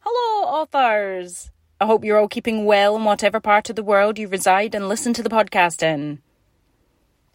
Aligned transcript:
Hello, 0.00 0.48
authors. 0.48 1.50
I 1.80 1.86
hope 1.86 2.04
you're 2.04 2.18
all 2.18 2.26
keeping 2.26 2.64
well 2.64 2.96
in 2.96 3.04
whatever 3.04 3.38
part 3.38 3.70
of 3.70 3.76
the 3.76 3.84
world 3.84 4.18
you 4.18 4.26
reside 4.26 4.74
and 4.74 4.88
listen 4.88 5.12
to 5.14 5.22
the 5.22 5.30
podcast 5.30 5.80
in. 5.80 6.20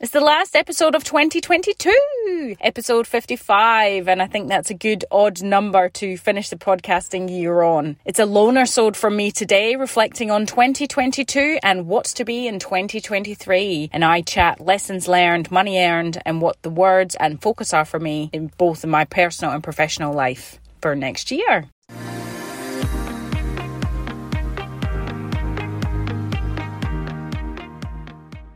It's 0.01 0.11
the 0.11 0.19
last 0.19 0.53
episode 0.57 0.95
of 0.95 1.05
2022, 1.05 2.57
episode 2.59 3.07
55, 3.07 4.09
and 4.09 4.21
I 4.21 4.27
think 4.27 4.49
that's 4.49 4.69
a 4.69 4.73
good 4.73 5.05
odd 5.09 5.41
number 5.41 5.87
to 5.87 6.17
finish 6.17 6.49
the 6.49 6.57
podcasting 6.57 7.29
year 7.29 7.61
on. 7.61 7.95
It's 8.03 8.19
a 8.19 8.25
loner 8.25 8.65
sode 8.65 8.97
from 8.97 9.15
me 9.15 9.31
today, 9.31 9.77
reflecting 9.77 10.29
on 10.29 10.45
2022 10.45 11.59
and 11.63 11.87
what's 11.87 12.13
to 12.15 12.25
be 12.25 12.45
in 12.45 12.59
2023. 12.59 13.91
And 13.93 14.03
I 14.03 14.19
chat 14.19 14.59
lessons 14.59 15.07
learned, 15.07 15.51
money 15.51 15.77
earned, 15.77 16.21
and 16.25 16.41
what 16.41 16.61
the 16.63 16.69
words 16.69 17.15
and 17.15 17.41
focus 17.41 17.73
are 17.73 17.85
for 17.85 17.99
me 17.99 18.29
in 18.33 18.51
both 18.57 18.83
in 18.83 18.89
my 18.89 19.05
personal 19.05 19.53
and 19.53 19.63
professional 19.63 20.13
life 20.13 20.59
for 20.81 20.95
next 20.95 21.31
year. 21.31 21.69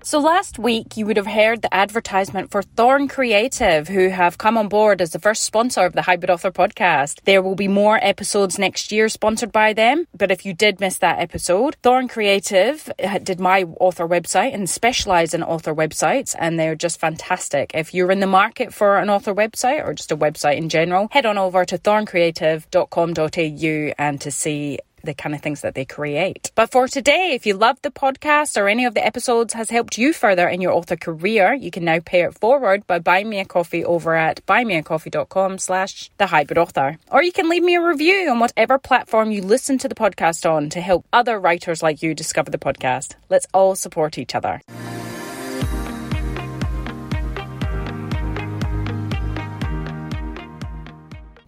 So 0.08 0.20
last 0.20 0.58
week 0.58 0.96
you 0.96 1.06
would 1.06 1.18
have 1.18 1.28
heard 1.28 1.62
the 1.62 1.74
advertisement 1.74 2.50
for 2.50 2.64
Thorn 2.64 3.10
Creative, 3.10 3.90
who 3.90 4.08
have 4.08 4.38
come 4.38 4.58
on 4.58 4.70
board 4.70 5.02
as 5.02 5.12
the 5.12 5.20
first 5.20 5.44
sponsor 5.44 5.82
of 5.82 5.92
the 5.92 6.04
Hybrid 6.04 6.30
Author 6.30 6.50
podcast. 6.50 7.20
There 7.26 7.42
will 7.42 7.56
be 7.56 7.68
more 7.68 8.00
episodes 8.02 8.58
next 8.58 8.94
year 8.94 9.10
sponsored 9.10 9.52
by 9.52 9.74
them, 9.74 10.08
but 10.18 10.32
if 10.32 10.46
you 10.46 10.54
did 10.54 10.80
miss 10.80 10.98
that 11.00 11.20
episode, 11.20 11.76
Thorn 11.84 12.08
Creative 12.08 12.90
uh, 13.04 13.18
did 13.18 13.42
my 13.42 13.64
author 13.82 14.08
website 14.08 14.54
and 14.54 14.70
specialize 14.70 15.34
in 15.34 15.44
author 15.44 15.76
websites, 15.76 16.38
and 16.40 16.58
they're 16.58 16.74
just 16.74 17.02
fantastic. 17.02 17.72
If 17.74 17.94
you're 17.94 18.10
in 18.10 18.22
the 18.22 18.28
market 18.28 18.74
for 18.74 19.00
an 19.00 19.10
author 19.10 19.36
website 19.36 19.86
or 19.86 19.94
just 19.94 20.14
a 20.14 20.16
website 20.16 20.56
in 20.56 20.70
general, 20.70 21.10
head 21.12 21.26
on 21.26 21.38
over 21.38 21.66
to 21.66 21.78
thorncreative.com.au 21.78 23.94
and 23.98 24.22
to 24.22 24.32
see 24.32 24.80
the 25.08 25.16
kind 25.16 25.34
of 25.34 25.42
things 25.42 25.62
that 25.62 25.74
they 25.74 25.86
create. 25.86 26.52
But 26.54 26.72
for 26.72 26.88
today, 26.88 27.32
if 27.34 27.48
you 27.48 27.56
love 27.56 27.78
the 27.82 27.90
podcast 27.90 28.62
or 28.62 28.68
any 28.68 28.86
of 28.86 28.94
the 28.94 29.04
episodes 29.04 29.54
has 29.54 29.72
helped 29.72 29.98
you 29.98 30.14
further 30.14 30.48
in 30.48 30.62
your 30.62 30.74
author 30.74 30.96
career, 30.96 31.54
you 31.54 31.72
can 31.72 31.86
now 31.86 32.00
pay 32.00 32.22
it 32.22 32.38
forward 32.38 32.86
by 32.86 33.00
buying 33.00 33.30
me 33.30 33.40
a 33.40 33.46
coffee 33.46 33.84
over 33.84 34.14
at 34.14 34.46
buymeacoffee.com 34.46 35.58
slash 35.58 36.12
the 36.18 36.28
hybrid 36.28 36.60
author. 36.60 37.00
Or 37.10 37.24
you 37.24 37.32
can 37.32 37.50
leave 37.50 37.64
me 37.64 37.76
a 37.76 37.82
review 37.82 38.30
on 38.30 38.40
whatever 38.40 38.78
platform 38.78 39.32
you 39.32 39.42
listen 39.42 39.78
to 39.80 39.88
the 39.88 39.96
podcast 39.96 40.48
on 40.48 40.70
to 40.70 40.82
help 40.82 41.06
other 41.12 41.40
writers 41.40 41.82
like 41.82 42.04
you 42.04 42.14
discover 42.14 42.52
the 42.52 42.60
podcast. 42.60 43.16
Let's 43.30 43.48
all 43.54 43.76
support 43.76 44.18
each 44.18 44.36
other. 44.36 44.62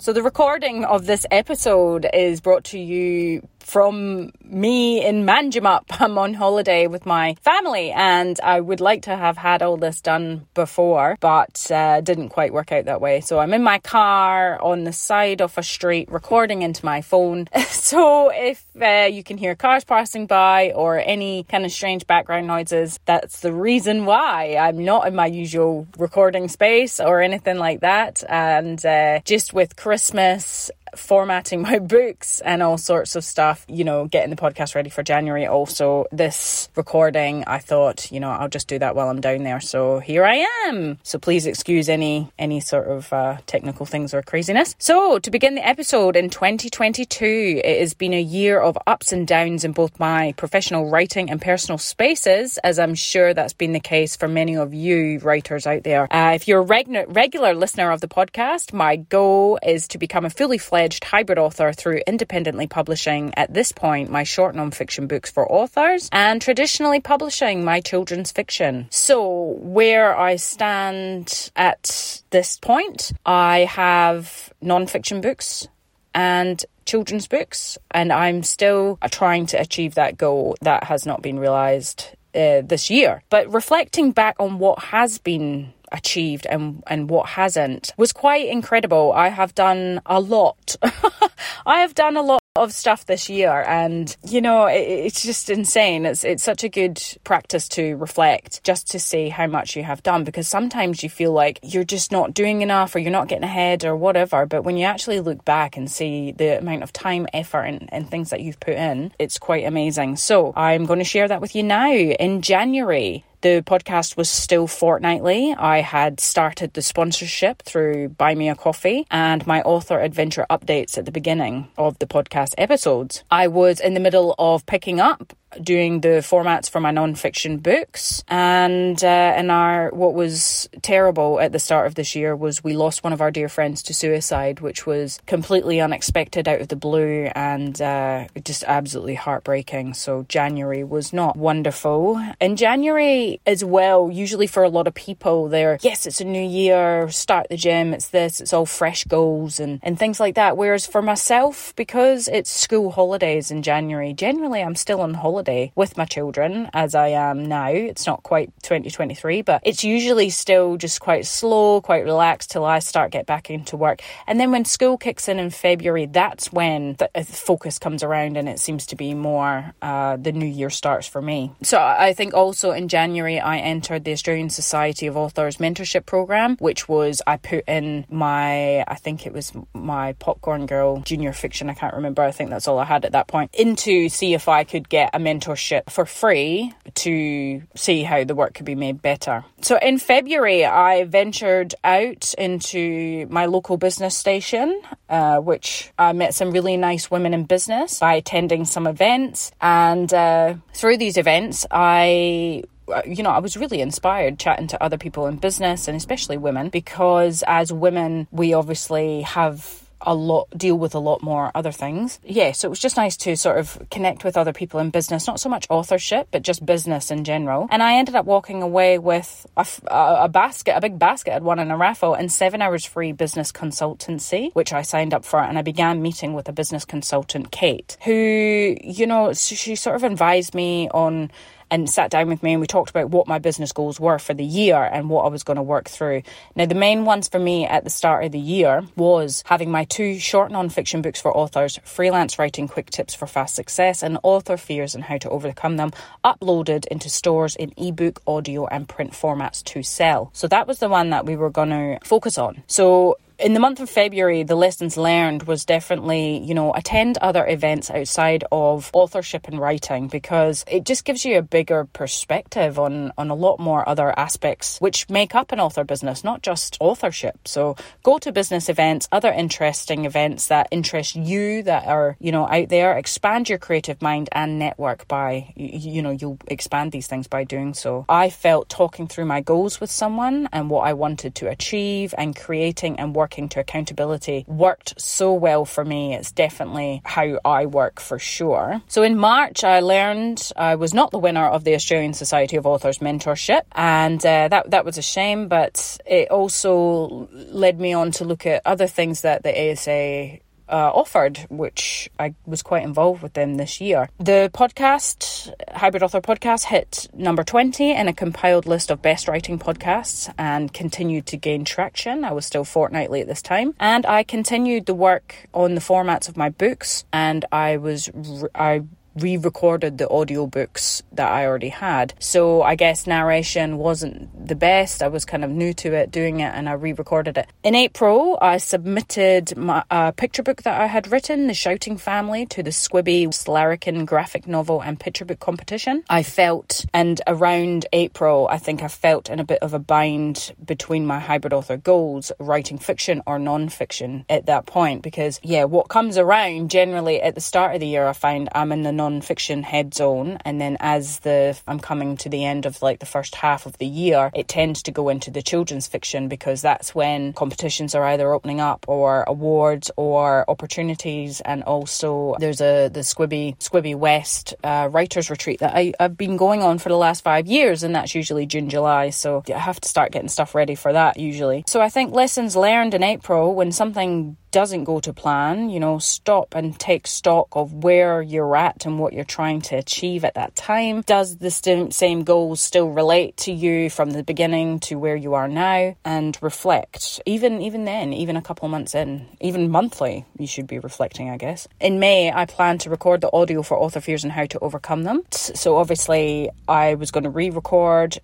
So, 0.10 0.14
the 0.14 0.24
recording 0.24 0.86
of 0.86 1.06
this 1.06 1.28
episode 1.30 2.08
is 2.16 2.42
brought 2.42 2.64
to 2.64 2.80
you 2.80 3.48
from 3.70 4.32
me 4.44 5.06
in 5.06 5.26
Manjimup. 5.26 5.84
I'm 6.02 6.18
on 6.18 6.34
holiday 6.34 6.88
with 6.88 7.06
my 7.06 7.36
family 7.42 7.92
and 7.92 8.40
I 8.44 8.60
would 8.60 8.82
like 8.82 9.04
to 9.04 9.16
have 9.16 9.38
had 9.38 9.62
all 9.62 9.78
this 9.78 10.02
done 10.02 10.48
before, 10.56 11.18
but 11.20 11.70
uh, 11.72 12.02
didn't 12.02 12.30
quite 12.30 12.52
work 12.52 12.72
out 12.72 12.86
that 12.86 13.00
way. 13.00 13.22
So 13.22 13.38
I'm 13.38 13.54
in 13.54 13.62
my 13.62 13.80
car 13.80 14.60
on 14.62 14.86
the 14.86 14.94
side 14.94 15.42
of 15.42 15.58
a 15.58 15.64
street 15.64 16.12
recording 16.12 16.64
into 16.64 16.84
my 16.84 17.02
phone. 17.02 17.48
so 17.68 18.32
if 18.34 18.66
uh, 18.82 19.08
you 19.12 19.24
can 19.24 19.38
hear 19.38 19.56
cars 19.56 19.84
passing 19.84 20.26
by 20.26 20.72
or 20.72 20.98
any 20.98 21.44
kind 21.44 21.64
of 21.64 21.72
strange 21.72 22.08
background 22.08 22.48
noises, 22.48 23.00
that's 23.06 23.42
the 23.42 23.54
reason 23.54 24.06
why 24.06 24.58
I'm 24.60 24.84
not 24.84 25.08
in 25.08 25.16
my 25.16 25.28
usual 25.28 25.88
recording 25.98 26.48
space 26.48 27.00
or 27.00 27.22
anything 27.22 27.58
like 27.58 27.82
that. 27.82 28.24
And 28.28 28.84
uh, 28.84 29.20
just 29.26 29.54
with 29.54 29.76
Christmas 29.76 30.72
formatting 30.96 31.62
my 31.70 31.80
books 31.80 32.42
and 32.42 32.62
all 32.64 32.78
sorts 32.78 33.16
of 33.16 33.24
stuff, 33.24 33.66
you 33.68 33.84
know, 33.84 34.06
getting 34.06 34.30
the 34.30 34.36
podcast 34.36 34.76
ready 34.76 34.90
for 34.90 35.04
January. 35.04 35.46
Also, 35.46 36.06
this 36.12 36.70
recording, 36.76 37.44
I 37.46 37.60
thought, 37.60 38.12
you 38.12 38.20
know, 38.20 38.30
I'll 38.30 38.50
just 38.50 38.68
do 38.68 38.80
that 38.80 38.96
while 38.96 39.10
I'm 39.10 39.22
down 39.22 39.44
there. 39.44 39.60
So 39.60 40.00
here 40.00 40.26
I 40.26 40.46
am. 40.68 40.98
So 41.04 41.20
please 41.20 41.46
excuse 41.46 41.90
any 41.90 42.32
any 42.38 42.60
sort 42.60 42.88
of 42.88 43.12
uh, 43.14 43.38
technical 43.46 43.86
things 43.86 44.14
or 44.14 44.22
craziness. 44.22 44.76
So 44.80 45.20
to 45.20 45.32
begin 45.32 45.56
the 45.56 45.68
episode 45.68 46.16
in 46.16 46.30
2022, 46.30 47.62
it 47.64 47.80
has 47.80 47.94
been 47.94 48.14
a 48.14 48.22
year 48.22 48.60
of 48.60 48.78
ups 48.88 49.12
and 49.12 49.28
downs 49.28 49.64
in 49.64 49.72
both 49.72 50.00
my 50.00 50.34
professional 50.38 50.90
writing 50.90 51.30
and 51.30 51.42
personal 51.42 51.78
spaces, 51.78 52.58
as 52.60 52.80
I'm 52.80 52.96
sure 52.96 53.34
that's 53.34 53.54
been 53.54 53.74
the 53.74 53.80
case 53.80 54.16
for 54.16 54.28
many 54.28 54.56
of 54.56 54.74
you 54.74 55.20
writers 55.20 55.68
out 55.68 55.84
there. 55.84 56.12
Uh, 56.14 56.34
if 56.34 56.48
you're 56.48 56.60
a 56.60 56.64
regular 56.64 57.06
regular 57.08 57.54
listener 57.54 57.92
of 57.92 58.02
the 58.02 58.08
podcast, 58.08 58.74
my 58.74 58.96
goal 58.96 59.60
is 59.64 59.88
to 59.90 59.98
become 59.98 60.26
a 60.26 60.30
fully 60.30 60.58
fledged 60.58 60.79
fledged 60.80 61.04
hybrid 61.04 61.38
author 61.38 61.74
through 61.74 62.00
independently 62.08 62.66
publishing 62.66 63.34
at 63.36 63.54
this 63.54 63.74
point 63.74 64.10
my 64.10 64.24
short 64.24 64.56
non-fiction 64.56 65.08
books 65.08 65.30
for 65.30 65.44
authors 65.52 66.08
and 66.14 66.42
traditionally 66.42 67.02
publishing 67.02 67.66
my 67.66 67.82
children's 67.82 68.32
fiction. 68.32 68.88
So, 68.90 69.58
where 69.60 70.18
I 70.18 70.38
stand 70.38 71.52
at 71.58 72.24
this 72.30 72.58
point, 72.60 73.12
I 73.26 73.66
have 73.66 74.54
non-fiction 74.62 75.20
books 75.20 75.68
and 76.16 76.64
children's 76.86 77.28
books, 77.28 77.78
and 77.92 78.14
I'm 78.14 78.42
still 78.44 79.00
trying 79.12 79.48
to 79.48 79.60
achieve 79.60 79.96
that 79.96 80.18
goal 80.18 80.56
that 80.62 80.86
has 80.86 81.06
not 81.06 81.22
been 81.22 81.40
realised 81.40 82.06
uh, 82.34 82.62
this 82.62 82.90
year. 82.90 83.22
But 83.30 83.52
reflecting 83.54 84.12
back 84.14 84.38
on 84.40 84.60
what 84.60 84.80
has 84.80 85.18
been 85.18 85.74
achieved 85.92 86.46
and 86.48 86.84
and 86.88 87.10
what 87.10 87.30
hasn't 87.30 87.94
was 87.98 88.14
quite 88.14 88.48
incredible. 88.48 89.12
I 89.14 89.30
have 89.30 89.56
done 89.56 90.02
a 90.06 90.20
lot. 90.20 90.76
I 91.66 91.82
have 91.82 91.96
done 91.96 92.18
a 92.18 92.22
lot 92.22 92.42
of 92.56 92.74
stuff 92.74 93.06
this 93.06 93.30
year 93.30 93.64
and 93.68 94.16
you 94.28 94.42
know 94.42 94.66
it, 94.66 94.82
it's 94.82 95.24
just 95.24 95.50
insane 95.50 96.06
it's 96.06 96.24
it's 96.24 96.44
such 96.44 96.64
a 96.64 96.70
good 96.70 97.02
practice 97.24 97.70
to 97.70 97.96
reflect 97.96 98.64
just 98.64 98.90
to 98.92 99.00
see 99.00 99.30
how 99.30 99.48
much 99.48 99.76
you 99.76 99.84
have 99.84 100.04
done 100.04 100.24
because 100.24 100.48
sometimes 100.48 101.02
you 101.02 101.10
feel 101.10 101.32
like 101.32 101.60
you're 101.64 101.84
just 101.84 102.12
not 102.12 102.34
doing 102.34 102.62
enough 102.62 102.94
or 102.96 103.00
you're 103.00 103.12
not 103.12 103.28
getting 103.28 103.44
ahead 103.44 103.86
or 103.86 103.96
whatever 103.96 104.46
but 104.46 104.64
when 104.64 104.78
you 104.78 104.84
actually 104.84 105.20
look 105.20 105.46
back 105.46 105.78
and 105.78 105.90
see 105.90 106.32
the 106.34 106.58
amount 106.58 106.84
of 106.84 106.92
time 106.92 107.28
effort 107.34 107.64
and, 107.64 107.88
and 107.94 108.10
things 108.10 108.30
that 108.32 108.42
you've 108.42 108.60
put 108.60 108.74
in 108.76 109.12
it's 109.20 109.38
quite 109.38 109.66
amazing 109.66 110.16
so 110.16 110.52
i'm 110.56 110.86
going 110.86 111.00
to 111.00 111.06
share 111.06 111.28
that 111.28 111.42
with 111.42 111.56
you 111.56 111.64
now 111.64 111.92
in 111.92 112.42
january 112.42 113.24
the 113.42 113.64
podcast 113.66 114.18
was 114.18 114.30
still 114.30 114.68
fortnightly. 114.68 115.54
I 115.54 115.82
had 115.82 116.20
started 116.20 116.74
the 116.74 116.82
sponsorship 116.82 117.64
through 117.64 118.10
Buy 118.10 118.36
Me 118.36 118.50
a 118.50 118.56
Coffee 118.56 119.06
and 119.10 119.46
my 119.48 119.62
author 119.62 120.00
adventure 120.00 120.46
updates 120.50 120.98
at 120.98 121.06
the 121.06 121.12
beginning 121.12 121.70
of 121.78 122.00
the 122.00 122.08
podcast 122.08 122.54
episodes. 122.58 123.24
I 123.32 123.48
was 123.48 123.80
in 123.80 123.94
the 123.94 124.00
middle 124.00 124.36
of 124.38 124.66
picking 124.66 125.00
up 125.00 125.34
doing 125.62 126.02
the 126.02 126.20
formats 126.20 126.70
for 126.70 126.80
my 126.80 126.92
non-fiction 126.92 127.58
books. 127.58 128.24
And 128.28 129.04
uh, 129.04 129.08
and 129.08 129.52
our 129.52 129.90
what 129.92 130.14
was 130.14 130.70
terrible 130.82 131.40
at 131.40 131.52
the 131.52 131.60
start 131.60 131.88
of 131.88 131.96
this 131.96 132.16
year 132.16 132.36
was 132.36 132.64
we 132.64 132.76
lost 132.76 133.04
one 133.04 133.14
of 133.14 133.22
our 133.22 133.32
dear 133.32 133.50
friends 133.50 133.84
to 133.84 133.94
suicide 133.94 134.60
which 134.60 134.86
was 134.86 135.20
completely 135.26 135.82
unexpected 135.82 136.48
out 136.48 136.62
of 136.62 136.68
the 136.68 136.76
blue 136.76 137.30
and 137.36 137.82
uh, 137.82 138.28
just 138.44 138.64
absolutely 138.64 139.16
heartbreaking. 139.16 139.94
So 139.94 140.26
January 140.30 140.84
was 140.84 141.14
not 141.14 141.36
wonderful. 141.36 142.22
In 142.40 142.56
January 142.56 143.42
as 143.46 143.64
well 143.64 144.10
usually 144.12 144.48
for 144.48 144.64
a 144.64 144.70
lot 144.70 144.88
of 144.88 144.94
people 144.94 145.50
they're 145.50 145.80
yes 145.82 146.06
it's 146.06 146.22
a 146.22 146.26
new 146.26 146.46
year 146.46 147.10
start 147.10 147.48
the 147.50 147.58
gym 147.58 147.94
it's 147.94 148.10
this 148.10 148.42
it's 148.42 148.54
all 148.54 148.66
fresh 148.66 149.04
goals 149.06 149.60
and 149.60 149.80
and 149.82 149.98
things 149.98 150.20
like 150.20 150.36
that. 150.36 150.58
Whereas 150.58 150.86
for 150.86 151.02
myself 151.02 151.74
because 151.76 152.28
it's 152.28 152.50
school 152.50 152.92
holidays 152.92 153.52
in 153.52 153.64
January 153.64 154.14
generally 154.14 154.62
I'm 154.62 154.76
still 154.76 155.02
on 155.02 155.14
holiday 155.16 155.39
holiday 155.40 155.72
with 155.74 155.96
my 155.96 156.04
children 156.04 156.70
as 156.74 156.94
I 156.94 157.10
am 157.10 157.46
now. 157.46 157.70
It's 157.70 158.06
not 158.06 158.24
quite 158.24 158.52
2023, 158.64 159.42
but 159.42 159.62
it's 159.64 159.86
usually 159.86 160.30
still 160.30 160.76
just 160.76 161.00
quite 161.00 161.26
slow, 161.26 161.80
quite 161.80 162.04
relaxed 162.04 162.52
till 162.52 162.66
I 162.66 162.80
start 162.80 163.12
get 163.12 163.26
back 163.26 163.50
into 163.50 163.78
work. 163.78 164.02
And 164.28 164.38
then 164.38 164.52
when 164.52 164.66
school 164.66 164.98
kicks 164.98 165.30
in 165.30 165.40
in 165.40 165.50
February, 165.50 166.08
that's 166.08 166.52
when 166.52 166.96
the 167.00 167.10
uh, 167.16 167.24
focus 167.24 167.80
comes 167.80 168.04
around 168.04 168.36
and 168.36 168.50
it 168.50 168.60
seems 168.60 168.86
to 168.88 168.98
be 168.98 169.14
more 169.14 169.74
uh, 169.82 170.18
the 170.18 170.34
new 170.34 170.46
year 170.46 170.70
starts 170.70 171.08
for 171.08 171.22
me. 171.22 171.54
So 171.64 171.80
I 171.80 172.12
think 172.14 172.34
also 172.34 172.72
in 172.72 172.90
January 172.90 173.40
I 173.40 173.60
entered 173.60 174.04
the 174.04 174.12
Australian 174.12 174.50
Society 174.50 175.08
of 175.08 175.16
Authors 175.16 175.56
mentorship 175.56 176.06
program, 176.06 176.58
which 176.58 176.90
was 176.90 177.22
I 177.26 177.38
put 177.38 177.64
in 177.66 178.06
my 178.10 178.84
I 178.86 178.96
think 178.96 179.26
it 179.26 179.32
was 179.32 179.54
my 179.74 180.14
Popcorn 180.20 180.66
Girl 180.66 181.00
junior 181.00 181.32
fiction. 181.32 181.70
I 181.70 181.76
can't 181.76 181.94
remember. 181.94 182.24
I 182.24 182.32
think 182.32 182.50
that's 182.50 182.68
all 182.68 182.78
I 182.78 182.84
had 182.84 183.06
at 183.06 183.14
that 183.14 183.28
point. 183.30 183.56
Into 183.56 184.10
see 184.10 184.34
if 184.34 184.50
I 184.50 184.66
could 184.66 184.90
get 184.90 185.12
a 185.14 185.20
mentorship 185.30 185.90
for 185.90 186.06
free 186.06 186.74
to 186.96 187.62
see 187.76 188.04
how 188.04 188.24
the 188.24 188.36
work 188.36 188.54
could 188.54 188.66
be 188.66 188.76
made 188.76 189.02
better. 189.02 189.44
So 189.62 189.78
in 189.78 189.98
February, 189.98 190.66
I 190.66 191.04
ventured 191.06 191.76
out 191.84 192.34
into 192.38 193.28
my 193.30 193.46
local 193.46 193.78
business 193.78 194.16
station, 194.18 194.82
uh, 195.10 195.38
which 195.38 195.92
I 195.98 196.14
met 196.14 196.34
some 196.34 196.52
really 196.52 196.78
nice 196.78 197.12
women 197.12 197.34
in 197.34 197.44
business 197.44 198.00
by 198.00 198.14
attending 198.16 198.66
some 198.66 198.88
events. 198.88 199.52
And 199.62 200.14
uh, 200.14 200.56
through 200.74 200.98
these 200.98 201.18
events, 201.18 201.66
I 201.72 202.64
you 203.06 203.22
know, 203.22 203.30
I 203.30 203.38
was 203.38 203.56
really 203.56 203.82
inspired 203.82 204.40
chatting 204.40 204.66
to 204.68 204.84
other 204.84 204.98
people 204.98 205.28
in 205.28 205.38
business 205.38 205.88
and 205.88 205.96
especially 205.96 206.38
women 206.38 206.70
because 206.70 207.44
as 207.46 207.72
women, 207.72 208.28
we 208.32 208.54
obviously 208.54 209.22
have 209.22 209.89
a 210.02 210.14
lot 210.16 210.48
deal 210.56 210.78
with 210.78 210.96
a 210.96 211.00
lot 211.00 211.22
more 211.22 211.52
other 211.56 211.72
things. 211.72 212.20
Yeah, 212.24 212.52
so 212.52 212.68
it 212.68 212.70
was 212.70 212.80
just 212.80 212.98
nice 212.98 213.18
to 213.18 213.36
sort 213.36 213.58
of 213.58 213.82
connect 213.92 214.24
with 214.24 214.38
other 214.38 214.54
people 214.54 214.80
in 214.80 214.90
business, 214.90 215.28
not 215.28 215.40
so 215.40 215.50
much 215.50 215.68
authorship, 215.70 216.28
but 216.32 216.42
just 216.42 216.66
business 216.66 217.12
in 217.12 217.24
general. 217.24 217.68
And 217.72 217.84
I 217.84 217.96
ended 217.96 218.16
up 218.16 218.26
walking 218.26 218.62
away 218.62 218.98
with 218.98 219.46
a, 219.58 219.66
a 219.88 220.30
basket, 220.30 220.76
a 220.76 220.82
big 220.82 220.98
basket 221.00 221.36
I'd 221.36 221.44
won 221.44 221.60
in 221.60 221.72
a 221.72 221.78
raffle, 221.78 222.14
and 222.14 222.32
seven 222.32 222.62
hours 222.62 222.86
free 222.86 223.12
business 223.12 223.52
consultancy, 223.52 224.54
which 224.54 224.74
I 224.74 224.82
signed 224.82 225.14
up 225.14 225.26
for. 225.26 225.40
And 225.40 225.58
I 225.58 225.62
began 225.62 226.02
meeting 226.02 226.34
with 226.34 226.48
a 226.50 226.54
business 226.54 226.86
consultant, 226.86 227.52
Kate, 227.52 227.98
who, 228.06 228.78
you 228.82 229.08
know, 229.08 229.34
she 229.34 229.76
sort 229.76 229.96
of 229.96 230.04
advised 230.04 230.54
me 230.54 230.90
on 230.90 231.32
and 231.72 231.90
sat 231.90 232.12
down 232.12 232.28
with 232.28 232.44
me 232.44 232.54
and 232.54 232.62
we 232.62 232.68
talked 232.68 232.90
about 232.90 233.10
what 233.10 233.28
my 233.28 233.40
business 233.40 233.72
goals 233.72 234.00
were 234.00 234.20
for 234.20 234.34
the 234.34 234.44
year 234.44 234.82
and 234.82 235.10
what 235.10 235.26
I 235.26 235.30
was 235.30 235.44
going 235.44 235.58
to 235.58 235.64
work 235.64 235.90
through. 235.90 236.24
Now, 236.56 236.66
the 236.66 236.76
main 236.76 237.06
ones 237.06 237.28
for 237.28 237.40
me 237.40 237.66
at 237.66 237.84
the 237.84 237.90
start 237.90 238.26
of 238.26 238.32
the 238.32 238.40
year 238.40 238.84
was 238.96 239.44
having 239.46 239.72
my 239.72 239.86
two 239.86 240.20
short 240.20 240.52
non-fiction 240.52 241.02
books 241.02 241.22
for 241.22 241.36
authors, 241.36 241.80
Freelance 241.84 242.40
Writing 242.40 242.68
Quick 242.68 242.90
Tips 242.90 243.16
for 243.16 243.28
Fast 243.28 243.56
Success 243.56 244.04
and 244.04 244.18
Author 244.24 244.58
Fears 244.58 244.96
and 244.96 245.04
How 245.04 245.18
to 245.18 245.30
Overcome 245.30 245.78
Them, 245.78 245.92
uploaded 246.24 246.86
into 246.88 247.10
stores 247.10 247.56
in 247.56 247.74
ebook, 247.78 248.22
audio, 248.28 248.68
and 248.68 248.88
print 248.88 249.12
formats 249.12 249.64
to 249.66 249.84
sell. 249.84 250.32
So 250.34 250.48
that 250.48 250.68
was 250.68 250.80
the 250.80 250.90
one 250.90 251.10
that 251.12 251.26
we 251.26 251.36
were 251.36 251.50
going 251.50 251.70
to 251.70 252.00
focus 252.04 252.38
on. 252.38 252.64
So 252.68 253.18
in 253.40 253.54
the 253.54 253.60
month 253.60 253.80
of 253.80 253.90
February, 253.90 254.44
the 254.44 254.56
lessons 254.56 254.98
learned 254.98 255.44
was 255.44 255.64
definitely, 255.64 256.40
you 256.40 256.54
know, 256.54 256.74
attend 256.74 257.18
other 257.20 257.48
events 257.48 257.90
outside 257.90 258.44
of 258.52 258.90
authorship 258.94 259.48
and 259.48 259.60
writing 259.60 260.08
because 260.08 260.66
it 260.68 260.84
just 260.84 261.06
gives 261.06 261.24
you 261.24 261.38
a 261.38 261.42
bigger 261.42 261.86
perspective 261.86 262.78
on, 262.78 263.14
on 263.18 263.30
a 263.30 263.36
lot 263.36 263.60
more 263.60 263.88
other 263.88 264.18
aspects 264.18 264.78
which 264.80 265.10
make 265.10 265.36
up 265.36 265.54
an 265.54 265.60
author 265.60 265.86
business, 265.86 266.24
not 266.24 266.42
just 266.42 266.78
authorship. 266.82 267.48
So 267.48 267.78
go 268.04 268.18
to 268.20 268.32
business 268.34 268.68
events, 268.68 269.08
other 269.12 269.32
interesting 269.32 270.04
events 270.06 270.48
that 270.48 270.68
interest 270.72 271.16
you 271.16 271.64
that 271.64 271.88
are, 271.88 272.18
you 272.20 272.34
know, 272.34 272.48
out 272.48 272.68
there. 272.68 272.98
Expand 272.98 273.48
your 273.48 273.58
creative 273.58 274.02
mind 274.02 274.28
and 274.34 274.60
network 274.60 275.08
by, 275.08 275.54
you, 275.56 276.02
know, 276.02 276.12
you'll 276.12 276.40
expand 276.48 276.92
these 276.92 277.08
things 277.08 277.28
by 277.28 277.46
doing 277.46 277.74
so. 277.74 278.06
I 278.10 278.30
felt 278.30 278.68
talking 278.68 279.08
through 279.08 279.26
my 279.26 279.40
goals 279.40 279.80
with 279.80 279.90
someone 279.90 280.50
and 280.52 280.70
what 280.70 280.82
I 280.82 280.94
wanted 280.94 281.36
to 281.36 281.48
achieve 281.48 282.14
and 282.18 282.36
creating 282.36 283.00
and 283.00 283.16
working 283.16 283.29
working 283.30 283.48
to 283.48 283.60
accountability 283.60 284.44
worked 284.48 285.00
so 285.00 285.32
well 285.32 285.64
for 285.64 285.86
me. 285.86 286.16
It's 286.16 286.32
definitely 286.32 287.04
how 287.06 287.40
I 287.46 287.68
work 287.68 288.00
for 288.00 288.18
sure. 288.18 288.82
So 288.88 289.04
in 289.04 289.20
March, 289.20 289.64
I 289.64 289.82
learned 289.82 290.52
I 290.56 290.74
was 290.74 290.96
not 290.96 291.12
the 291.12 291.20
winner 291.20 291.46
of 291.46 291.64
the 291.64 291.76
Australian 291.76 292.14
Society 292.16 292.58
of 292.58 292.66
Authors 292.66 292.98
mentorship, 292.98 293.62
and 293.74 294.20
uh, 294.26 294.48
that 294.48 294.72
that 294.72 294.84
was 294.84 294.98
a 294.98 295.04
shame. 295.04 295.48
But 295.48 296.00
it 296.08 296.32
also 296.32 297.30
led 297.32 297.80
me 297.80 297.94
on 297.94 298.10
to 298.14 298.26
look 298.26 298.48
at 298.48 298.64
other 298.66 298.88
things 298.88 299.22
that 299.22 299.44
the 299.44 299.54
ASA 299.72 300.40
uh, 300.70 300.92
offered, 300.94 301.46
which 301.50 302.10
I 302.20 302.36
was 302.46 302.62
quite 302.62 302.84
involved 302.84 303.22
with 303.22 303.34
them 303.34 303.56
this 303.56 303.82
year. 303.82 304.10
The 304.20 304.50
podcast, 304.54 305.54
Hybrid 305.74 306.04
Author 306.04 306.22
Podcast, 306.22 306.66
hit 306.66 307.08
number 307.14 307.44
20 307.44 307.92
in 307.92 308.08
a 308.08 308.14
compiled 308.14 308.66
list 308.66 308.92
of 308.92 309.02
best 309.02 309.28
writing 309.28 309.60
podcasts 309.60 310.34
and 310.38 310.72
continued 310.74 311.26
to 311.28 311.38
gain 311.38 311.66
traction. 311.66 312.24
I 312.24 312.32
was 312.32 312.46
still 312.46 312.64
fortnightly 312.64 313.22
at 313.22 313.28
this 313.28 313.42
time. 313.42 313.74
And 313.80 314.06
I 314.06 314.24
continued 314.24 314.86
the 314.86 314.94
work 314.94 315.48
on 315.54 315.76
the 315.76 315.82
formats 315.82 316.30
of 316.30 316.38
my 316.38 316.50
books, 316.50 317.06
and 317.12 317.46
I 317.52 317.78
was, 317.78 318.10
I 318.54 318.84
re 319.22 319.38
recorded 319.38 319.98
the 319.98 320.08
audiobooks 320.08 321.02
that 321.12 321.32
I 321.32 321.46
already 321.46 321.70
had. 321.70 322.14
So 322.20 322.62
I 322.62 322.76
guess 322.76 323.08
narration 323.08 323.78
wasn't 323.78 324.48
the 324.48 324.56
best. 324.56 325.04
I 325.04 325.08
was 325.08 325.26
kind 325.26 325.44
of 325.44 325.52
new 325.52 325.74
to 325.74 325.94
it, 325.94 326.12
doing 326.12 326.40
it, 326.40 326.54
and 326.54 326.70
I 326.70 326.74
re 326.74 326.94
recorded 326.94 327.38
it. 327.38 327.48
In 327.64 327.76
April, 327.76 328.38
I 328.42 328.58
submitted 328.58 329.56
my 329.58 329.84
uh, 329.92 330.12
picture 330.12 330.44
book 330.44 330.64
that 330.64 330.80
I 330.80 330.88
had 330.88 331.12
written, 331.12 331.48
The 331.48 331.54
Shouting 331.54 331.98
Family, 331.98 332.46
to 332.48 332.64
the 332.64 332.72
SCBWI 332.72 333.48
Larrikin 333.48 334.06
graphic 334.06 334.48
novel 334.48 334.82
and 334.82 335.00
picture 335.00 335.26
book 335.26 335.40
competition. 335.40 336.04
I 336.10 336.24
felt, 336.24 336.86
and 336.94 337.22
around 337.28 337.86
April, 337.94 338.48
I 338.50 338.58
think 338.58 338.84
I 338.84 338.88
felt 338.88 339.30
in 339.30 339.40
a 339.40 339.44
bit 339.44 339.60
of 339.62 339.74
a 339.74 339.80
bind 339.80 340.54
between 340.64 341.06
my 341.06 341.20
hybrid 341.20 341.54
author 341.54 341.78
goals, 341.78 342.32
writing 342.40 342.78
fiction 342.78 343.22
or 343.26 343.40
non 343.40 343.70
fiction 343.70 344.26
at 344.30 344.46
that 344.48 344.66
point, 344.66 345.02
because 345.02 345.40
yeah, 345.44 345.66
what 345.66 345.90
comes 345.90 346.18
around 346.18 346.70
generally 346.70 347.22
at 347.22 347.36
the 347.36 347.42
start 347.42 347.74
of 347.76 347.82
the 347.82 347.88
year, 347.88 348.08
I 348.08 348.14
find 348.14 348.50
I'm 348.54 348.72
in 348.72 348.84
the 348.84 348.92
non-fiction 349.10 349.64
head 349.64 349.94
zone 349.94 350.38
and 350.46 350.62
then 350.62 350.78
as 350.80 351.20
the 351.20 351.60
I'm 351.68 351.80
coming 351.80 352.18
to 352.18 352.30
the 352.30 352.46
end 352.46 352.66
of 352.66 352.82
like 352.82 353.00
the 353.00 353.06
first 353.06 353.36
half 353.36 353.66
of 353.66 353.78
the 353.78 353.86
year 353.86 354.30
it 354.36 354.48
tends 354.48 354.84
to 354.84 354.92
go 354.92 355.10
into 355.10 355.32
the 355.32 355.42
children's 355.42 355.88
fiction 355.88 356.28
because 356.28 356.62
that's 356.62 356.94
when 356.94 357.34
competitions 357.34 357.96
are 357.96 358.06
either 358.06 358.32
opening 358.32 358.60
up 358.60 358.86
or 358.88 359.24
awards 359.28 359.90
or 359.98 360.50
opportunities 360.50 361.42
and 361.42 361.64
also 361.64 362.36
there's 362.40 362.62
a 362.62 362.90
the 362.90 363.00
SCBWI 363.00 363.58
SCBWI 363.58 363.96
West 363.96 364.54
uh, 364.64 364.88
writers 364.92 365.30
retreat 365.30 365.60
that 365.60 365.76
I, 365.76 365.94
I've 366.00 366.18
been 366.18 366.38
going 366.38 366.62
on 366.62 366.78
for 366.78 366.90
the 366.90 366.98
last 366.98 367.24
five 367.24 367.48
years 367.48 367.84
and 367.84 367.96
that's 367.96 368.14
usually 368.14 368.46
June 368.46 368.70
July 368.70 369.10
so 369.10 369.44
I 369.54 369.58
have 369.58 369.82
to 369.82 369.90
start 369.90 370.12
getting 370.12 370.30
stuff 370.30 370.54
ready 370.54 370.76
for 370.76 370.94
that 370.94 371.18
usually. 371.18 371.64
So 371.68 371.82
I 371.82 371.90
think 371.90 372.14
lessons 372.14 372.56
learned 372.56 372.94
in 372.94 373.04
April 373.04 373.56
when 373.56 373.72
something 373.72 374.38
doesn't 374.52 374.84
go 374.84 375.00
to 375.00 375.14
plan, 375.14 375.70
you 375.70 375.80
know, 375.80 376.00
stop 376.00 376.56
and 376.56 376.80
take 376.80 377.08
stock 377.08 377.48
of 377.52 377.74
where 377.74 378.22
you're 378.22 378.56
at 378.56 378.86
and 378.86 379.00
what 379.00 379.14
you're 379.14 379.24
trying 379.24 379.62
to 379.62 379.76
achieve 379.76 380.24
at 380.24 380.36
that 380.36 380.56
time. 380.56 381.02
Does 381.02 381.38
the 381.38 381.52
same 381.92 382.24
goals 382.24 382.62
still 382.62 382.90
relate 382.90 383.38
to 383.38 383.52
you 383.52 383.90
from 383.90 384.12
the 384.12 384.24
beginning 384.24 384.80
to 384.82 384.98
where 384.98 385.16
you 385.16 385.34
are 385.34 385.48
now? 385.48 385.96
And 386.04 386.38
reflect. 386.42 387.22
Even 387.26 387.62
even 387.62 387.86
then, 387.86 388.14
even 388.14 388.38
a 388.38 388.42
couple 388.42 388.68
months 388.70 388.96
in, 388.96 389.26
even 389.40 389.70
monthly, 389.70 390.26
you 390.38 390.48
should 390.48 390.68
be 390.68 390.80
reflecting, 390.80 391.30
I 391.30 391.38
guess. 391.38 391.68
In 391.80 392.00
May, 392.00 392.32
I 392.32 392.46
plan 392.46 392.78
to 392.80 392.90
record 392.90 393.22
the 393.22 393.32
audio 393.34 393.62
for 393.62 393.78
author 393.78 394.02
fears 394.02 394.24
and 394.24 394.32
how 394.32 394.46
to 394.46 394.60
overcome 394.60 395.04
them. 395.04 395.24
So 395.32 395.78
obviously, 395.78 396.50
I 396.68 396.96
was 396.96 397.12
going 397.12 397.24
to 397.24 397.30
re-record 397.30 398.20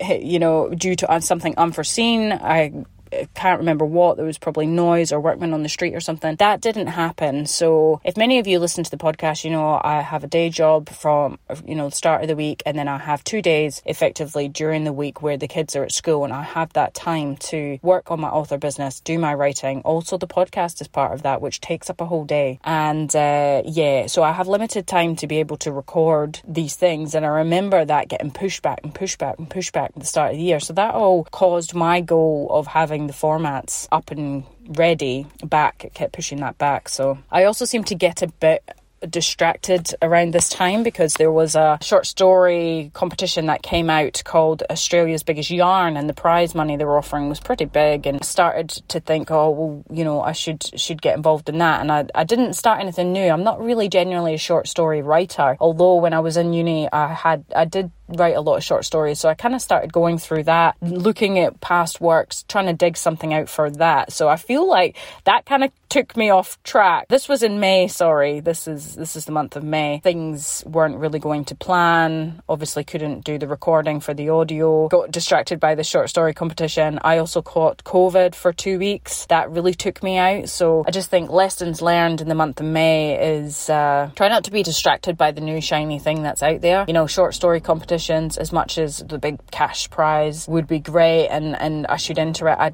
you 0.00 0.38
know, 0.38 0.70
due 0.70 0.96
to 0.96 1.20
something 1.20 1.54
unforeseen, 1.56 2.32
I 2.32 2.84
can't 3.34 3.58
remember 3.58 3.84
what, 3.84 4.16
there 4.16 4.26
was 4.26 4.38
probably 4.38 4.66
noise 4.66 5.12
or 5.12 5.20
workmen 5.20 5.52
on 5.52 5.62
the 5.62 5.68
street 5.68 5.94
or 5.94 6.00
something. 6.00 6.36
That 6.36 6.60
didn't 6.60 6.88
happen. 6.88 7.46
So 7.46 8.00
if 8.04 8.16
many 8.16 8.38
of 8.38 8.46
you 8.46 8.58
listen 8.58 8.84
to 8.84 8.90
the 8.90 8.96
podcast, 8.96 9.44
you 9.44 9.50
know, 9.50 9.80
I 9.82 10.00
have 10.00 10.24
a 10.24 10.26
day 10.26 10.50
job 10.50 10.88
from, 10.88 11.38
you 11.64 11.74
know, 11.74 11.88
the 11.88 11.96
start 11.96 12.22
of 12.22 12.28
the 12.28 12.36
week 12.36 12.62
and 12.66 12.78
then 12.78 12.88
I 12.88 12.98
have 12.98 13.24
two 13.24 13.42
days 13.42 13.82
effectively 13.86 14.48
during 14.48 14.84
the 14.84 14.92
week 14.92 15.22
where 15.22 15.36
the 15.36 15.48
kids 15.48 15.76
are 15.76 15.84
at 15.84 15.92
school 15.92 16.24
and 16.24 16.32
I 16.32 16.42
have 16.42 16.72
that 16.72 16.94
time 16.94 17.36
to 17.36 17.78
work 17.82 18.10
on 18.10 18.20
my 18.20 18.28
author 18.28 18.58
business, 18.58 19.00
do 19.00 19.18
my 19.18 19.34
writing. 19.34 19.82
Also, 19.82 20.16
the 20.18 20.26
podcast 20.26 20.80
is 20.80 20.88
part 20.88 21.12
of 21.12 21.22
that, 21.22 21.40
which 21.40 21.60
takes 21.60 21.90
up 21.90 22.00
a 22.00 22.06
whole 22.06 22.24
day. 22.24 22.58
And 22.64 23.14
uh, 23.14 23.62
yeah, 23.64 24.06
so 24.06 24.22
I 24.22 24.32
have 24.32 24.48
limited 24.48 24.86
time 24.86 25.16
to 25.16 25.26
be 25.26 25.38
able 25.38 25.56
to 25.58 25.72
record 25.72 26.40
these 26.46 26.74
things. 26.76 27.14
And 27.14 27.24
I 27.24 27.28
remember 27.28 27.84
that 27.84 28.08
getting 28.08 28.30
pushed 28.30 28.62
back 28.62 28.80
and 28.82 28.94
pushed 28.94 29.18
back 29.18 29.38
and 29.38 29.48
pushed 29.48 29.72
back 29.72 29.92
at 29.94 30.00
the 30.00 30.06
start 30.06 30.32
of 30.32 30.38
the 30.38 30.42
year. 30.42 30.60
So 30.60 30.72
that 30.72 30.94
all 30.94 31.24
caused 31.24 31.74
my 31.74 32.00
goal 32.00 32.48
of 32.50 32.66
having 32.66 32.95
the 33.04 33.12
formats 33.12 33.86
up 33.92 34.10
and 34.10 34.44
ready 34.68 35.26
back. 35.44 35.84
It 35.84 35.94
kept 35.94 36.14
pushing 36.14 36.40
that 36.40 36.56
back. 36.56 36.88
So 36.88 37.18
I 37.30 37.44
also 37.44 37.64
seem 37.64 37.84
to 37.84 37.94
get 37.94 38.22
a 38.22 38.28
bit 38.28 38.62
distracted 39.06 39.94
around 40.00 40.32
this 40.32 40.48
time 40.48 40.82
because 40.82 41.14
there 41.14 41.30
was 41.30 41.54
a 41.54 41.78
short 41.82 42.06
story 42.06 42.90
competition 42.94 43.46
that 43.46 43.62
came 43.62 43.90
out 43.90 44.22
called 44.24 44.62
Australia's 44.70 45.22
Biggest 45.22 45.50
Yarn 45.50 45.96
and 45.96 46.08
the 46.08 46.14
prize 46.14 46.54
money 46.54 46.76
they 46.76 46.84
were 46.84 46.98
offering 46.98 47.28
was 47.28 47.38
pretty 47.38 47.66
big 47.66 48.06
and 48.06 48.24
started 48.24 48.70
to 48.88 49.00
think 49.00 49.30
oh 49.30 49.50
well 49.50 49.84
you 49.90 50.04
know 50.04 50.22
I 50.22 50.32
should 50.32 50.64
should 50.80 51.02
get 51.02 51.16
involved 51.16 51.48
in 51.48 51.58
that 51.58 51.82
and 51.82 51.92
I, 51.92 52.06
I 52.14 52.24
didn't 52.24 52.54
start 52.54 52.80
anything 52.80 53.12
new 53.12 53.28
I'm 53.28 53.44
not 53.44 53.60
really 53.60 53.88
genuinely 53.88 54.34
a 54.34 54.38
short 54.38 54.66
story 54.66 55.02
writer 55.02 55.56
although 55.60 55.96
when 55.96 56.14
I 56.14 56.20
was 56.20 56.36
in 56.36 56.52
uni 56.52 56.90
I 56.90 57.12
had 57.12 57.44
I 57.54 57.66
did 57.66 57.90
write 58.08 58.36
a 58.36 58.40
lot 58.40 58.56
of 58.56 58.64
short 58.64 58.84
stories. 58.84 59.20
So 59.20 59.28
I 59.28 59.34
kind 59.34 59.54
of 59.54 59.62
started 59.62 59.92
going 59.92 60.18
through 60.18 60.44
that, 60.44 60.76
looking 60.80 61.38
at 61.38 61.60
past 61.60 62.00
works, 62.00 62.44
trying 62.48 62.66
to 62.66 62.72
dig 62.72 62.96
something 62.96 63.34
out 63.34 63.48
for 63.48 63.70
that. 63.70 64.12
So 64.12 64.28
I 64.28 64.36
feel 64.36 64.68
like 64.68 64.96
that 65.24 65.46
kind 65.46 65.64
of 65.64 65.72
took 65.88 66.16
me 66.16 66.30
off 66.30 66.62
track. 66.62 67.08
This 67.08 67.28
was 67.28 67.42
in 67.42 67.60
May, 67.60 67.88
sorry. 67.88 68.40
This 68.40 68.68
is 68.68 68.94
this 68.96 69.16
is 69.16 69.24
the 69.24 69.32
month 69.32 69.56
of 69.56 69.64
May. 69.64 70.00
Things 70.02 70.62
weren't 70.66 70.96
really 70.96 71.18
going 71.18 71.44
to 71.46 71.54
plan. 71.54 72.42
Obviously 72.48 72.84
couldn't 72.84 73.24
do 73.24 73.38
the 73.38 73.46
recording 73.46 74.00
for 74.00 74.14
the 74.14 74.28
audio. 74.30 74.88
Got 74.88 75.10
distracted 75.10 75.60
by 75.60 75.74
the 75.74 75.84
short 75.84 76.10
story 76.10 76.34
competition. 76.34 76.98
I 77.02 77.18
also 77.18 77.42
caught 77.42 77.84
COVID 77.84 78.34
for 78.34 78.52
2 78.52 78.78
weeks. 78.78 79.26
That 79.26 79.50
really 79.50 79.74
took 79.74 80.02
me 80.02 80.18
out. 80.18 80.48
So 80.48 80.84
I 80.86 80.90
just 80.90 81.10
think 81.10 81.30
lessons 81.30 81.82
learned 81.82 82.20
in 82.20 82.28
the 82.28 82.34
month 82.34 82.60
of 82.60 82.66
May 82.66 83.38
is 83.38 83.70
uh, 83.70 84.10
try 84.16 84.28
not 84.28 84.44
to 84.44 84.50
be 84.50 84.62
distracted 84.62 85.16
by 85.16 85.30
the 85.30 85.40
new 85.40 85.60
shiny 85.60 85.98
thing 85.98 86.22
that's 86.22 86.42
out 86.42 86.60
there. 86.60 86.84
You 86.86 86.94
know, 86.94 87.06
short 87.06 87.34
story 87.34 87.60
competitions 87.96 88.36
as 88.36 88.52
much 88.52 88.78
as 88.78 88.98
the 88.98 89.18
big 89.18 89.38
cash 89.50 89.88
prize 89.90 90.46
would 90.48 90.66
be 90.66 90.78
great 90.78 91.28
and 91.28 91.56
and 91.56 91.86
I 91.86 91.96
should 91.96 92.18
enter 92.18 92.48
it. 92.48 92.58
I 92.58 92.72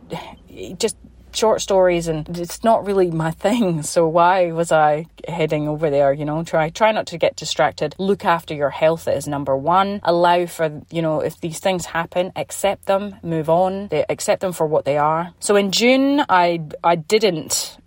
just 0.79 0.97
short 1.35 1.63
stories 1.63 2.09
and 2.09 2.29
it's 2.39 2.63
not 2.63 2.87
really 2.87 3.11
my 3.11 3.31
thing. 3.45 3.83
So 3.83 4.07
why 4.07 4.53
was 4.53 4.71
I 4.71 5.07
heading 5.27 5.67
over 5.69 5.91
there? 5.91 6.13
You 6.13 6.25
know, 6.25 6.43
try 6.45 6.71
try 6.71 6.93
not 6.93 7.07
to 7.09 7.19
get 7.19 7.37
distracted. 7.37 7.95
Look 7.99 8.25
after 8.25 8.55
your 8.55 8.71
health 8.71 9.09
is 9.09 9.27
number 9.27 9.57
one. 9.57 10.01
Allow 10.03 10.47
for 10.47 10.83
you 10.91 11.03
know 11.03 11.21
if 11.21 11.41
these 11.41 11.61
things 11.61 11.87
happen, 11.87 12.33
accept 12.37 12.87
them, 12.87 13.17
move 13.23 13.49
on. 13.49 13.89
Accept 14.09 14.41
them 14.41 14.53
for 14.53 14.67
what 14.67 14.85
they 14.85 14.99
are. 14.99 15.33
So 15.41 15.57
in 15.57 15.71
June, 15.71 16.25
I 16.29 16.61
I 16.83 16.97
didn't 16.97 17.79